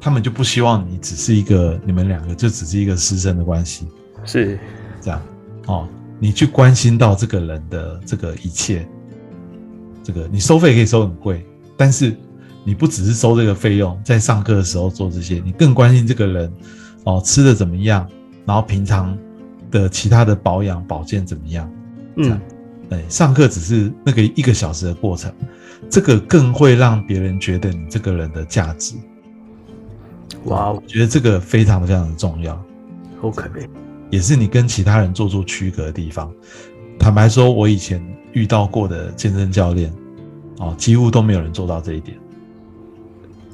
[0.00, 3.86] 他们就不希望你只是一个你们两个就只是一个师生的关系，
[4.24, 4.58] 是，
[5.00, 5.22] 这样
[5.66, 5.86] 哦，
[6.18, 8.88] 你去关心到这个人的这个一切，
[10.02, 12.16] 这个你收费可以收很贵，但是
[12.64, 16.52] 你不只是收这个费用，在上课的时候做这些，你更关心这个人
[17.04, 18.08] 哦吃的怎么样，
[18.50, 19.16] 然后平常
[19.70, 21.70] 的其他的保养保健怎么样。
[22.16, 22.36] 嗯，
[22.88, 25.32] 对，上课只是那个一个小时的过程，
[25.88, 28.96] 这个更会让别人觉得你这个人的价值。
[30.46, 30.82] 哇哦。
[30.82, 32.60] 我觉得这个非常非常的重要
[33.20, 33.48] ，，OK，
[34.10, 36.28] 也是你跟其他人做出区隔的地方。
[36.98, 39.92] 坦白说，我以前遇到过的健身教练，
[40.58, 42.18] 哦，几乎都没有人做到这一点。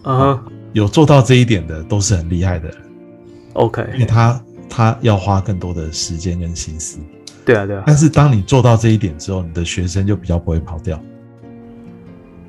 [0.05, 0.43] 嗯哼
[0.73, 2.87] 有做到这一点的，都是很厉害的人，因为
[3.53, 4.43] ，OK，他
[4.77, 6.99] 他要花更多的时间跟心思。
[7.47, 11.03] 对啊，对啊，但是当你做到这一点之后，你的学生就比较不会跑掉。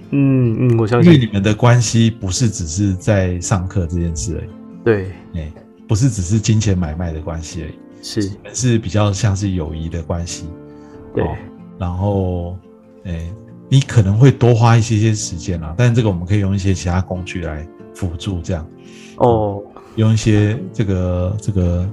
[0.10, 4.50] 嗯嗯，我相信，因为你们的关系不是只是在上课这件事而已，
[4.84, 5.50] 对，哎，
[5.88, 10.48] 不是只是金钱买卖的关系而已，是，你们是比较像是友谊的关系。
[11.16, 11.36] 对，哦
[11.80, 12.58] 然后，
[13.06, 13.32] 哎，
[13.70, 18.68] 你可能会多花一些些时间啦，但这个我们可以用一些其他工具来辅助，这样。
[19.18, 19.62] 哦，
[19.96, 21.88] 用一些这个这个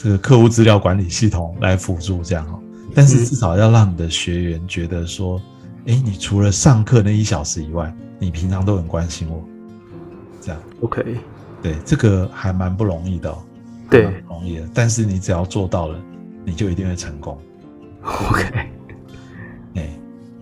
[0.00, 2.60] 这个客户资料管理系统来辅助，这样哦。
[2.94, 5.40] 但是嗯至少要让你的学员觉得说，
[5.86, 9.42] 哎，你除了上课那一小时以外，你平常都很关心我，
[10.40, 10.60] 这样。
[10.80, 11.16] OK，
[11.62, 13.38] 对，这个还蛮不容易的、哦，
[13.90, 14.68] 对不容易的。
[14.72, 16.00] 但是你只要做到了，
[16.44, 17.36] 你就一定会成功。
[18.02, 18.44] OK，
[19.74, 19.90] 哎，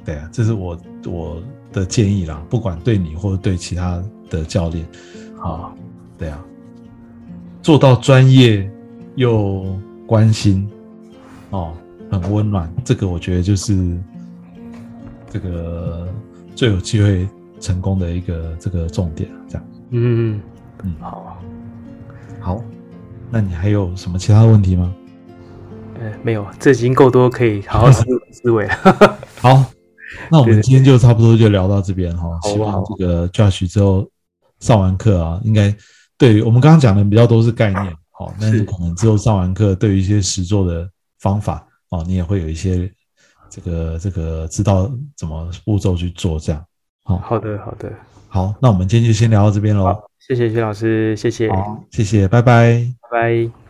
[0.04, 1.42] 对啊，这是我我
[1.72, 4.86] 的建议啦，不管对你或者对其他的教练，
[5.36, 5.74] 好，
[6.16, 6.38] 对啊，
[7.62, 8.70] 做到专业
[9.16, 9.64] 又
[10.06, 10.68] 关心，
[11.50, 11.72] 哦，
[12.10, 13.98] 很温暖，这个我觉得就是
[15.30, 16.06] 这个
[16.54, 19.66] 最有机会成功的一个这个重点，这样。
[19.90, 20.40] 嗯，
[20.84, 21.38] 嗯好，
[22.40, 22.62] 好，
[23.30, 24.94] 那你还有什么其他问题吗？
[25.98, 28.74] 呃，没有，这已经够多，可以好好思思维了。
[29.40, 29.64] 好，
[30.30, 32.38] 那我们今天就差不多就聊到这边哈。
[32.42, 34.06] 好希望这个 Josh 之后
[34.60, 35.74] 上完课啊，应该
[36.18, 40.88] 对我们刚刚讲的比较都是概念，好， 但是是可能之后上完课，对于一些实做的
[41.20, 42.90] 方法哦，你也会有一些
[43.50, 46.64] 这个这个知道怎么步骤去做这样。
[47.04, 47.92] 好，好的，好的，
[48.28, 49.96] 好，那我们今天就先聊到这边喽。
[50.18, 51.48] 谢谢徐老师，谢谢，
[51.90, 52.84] 谢谢，拜拜。
[53.10, 53.65] 拜。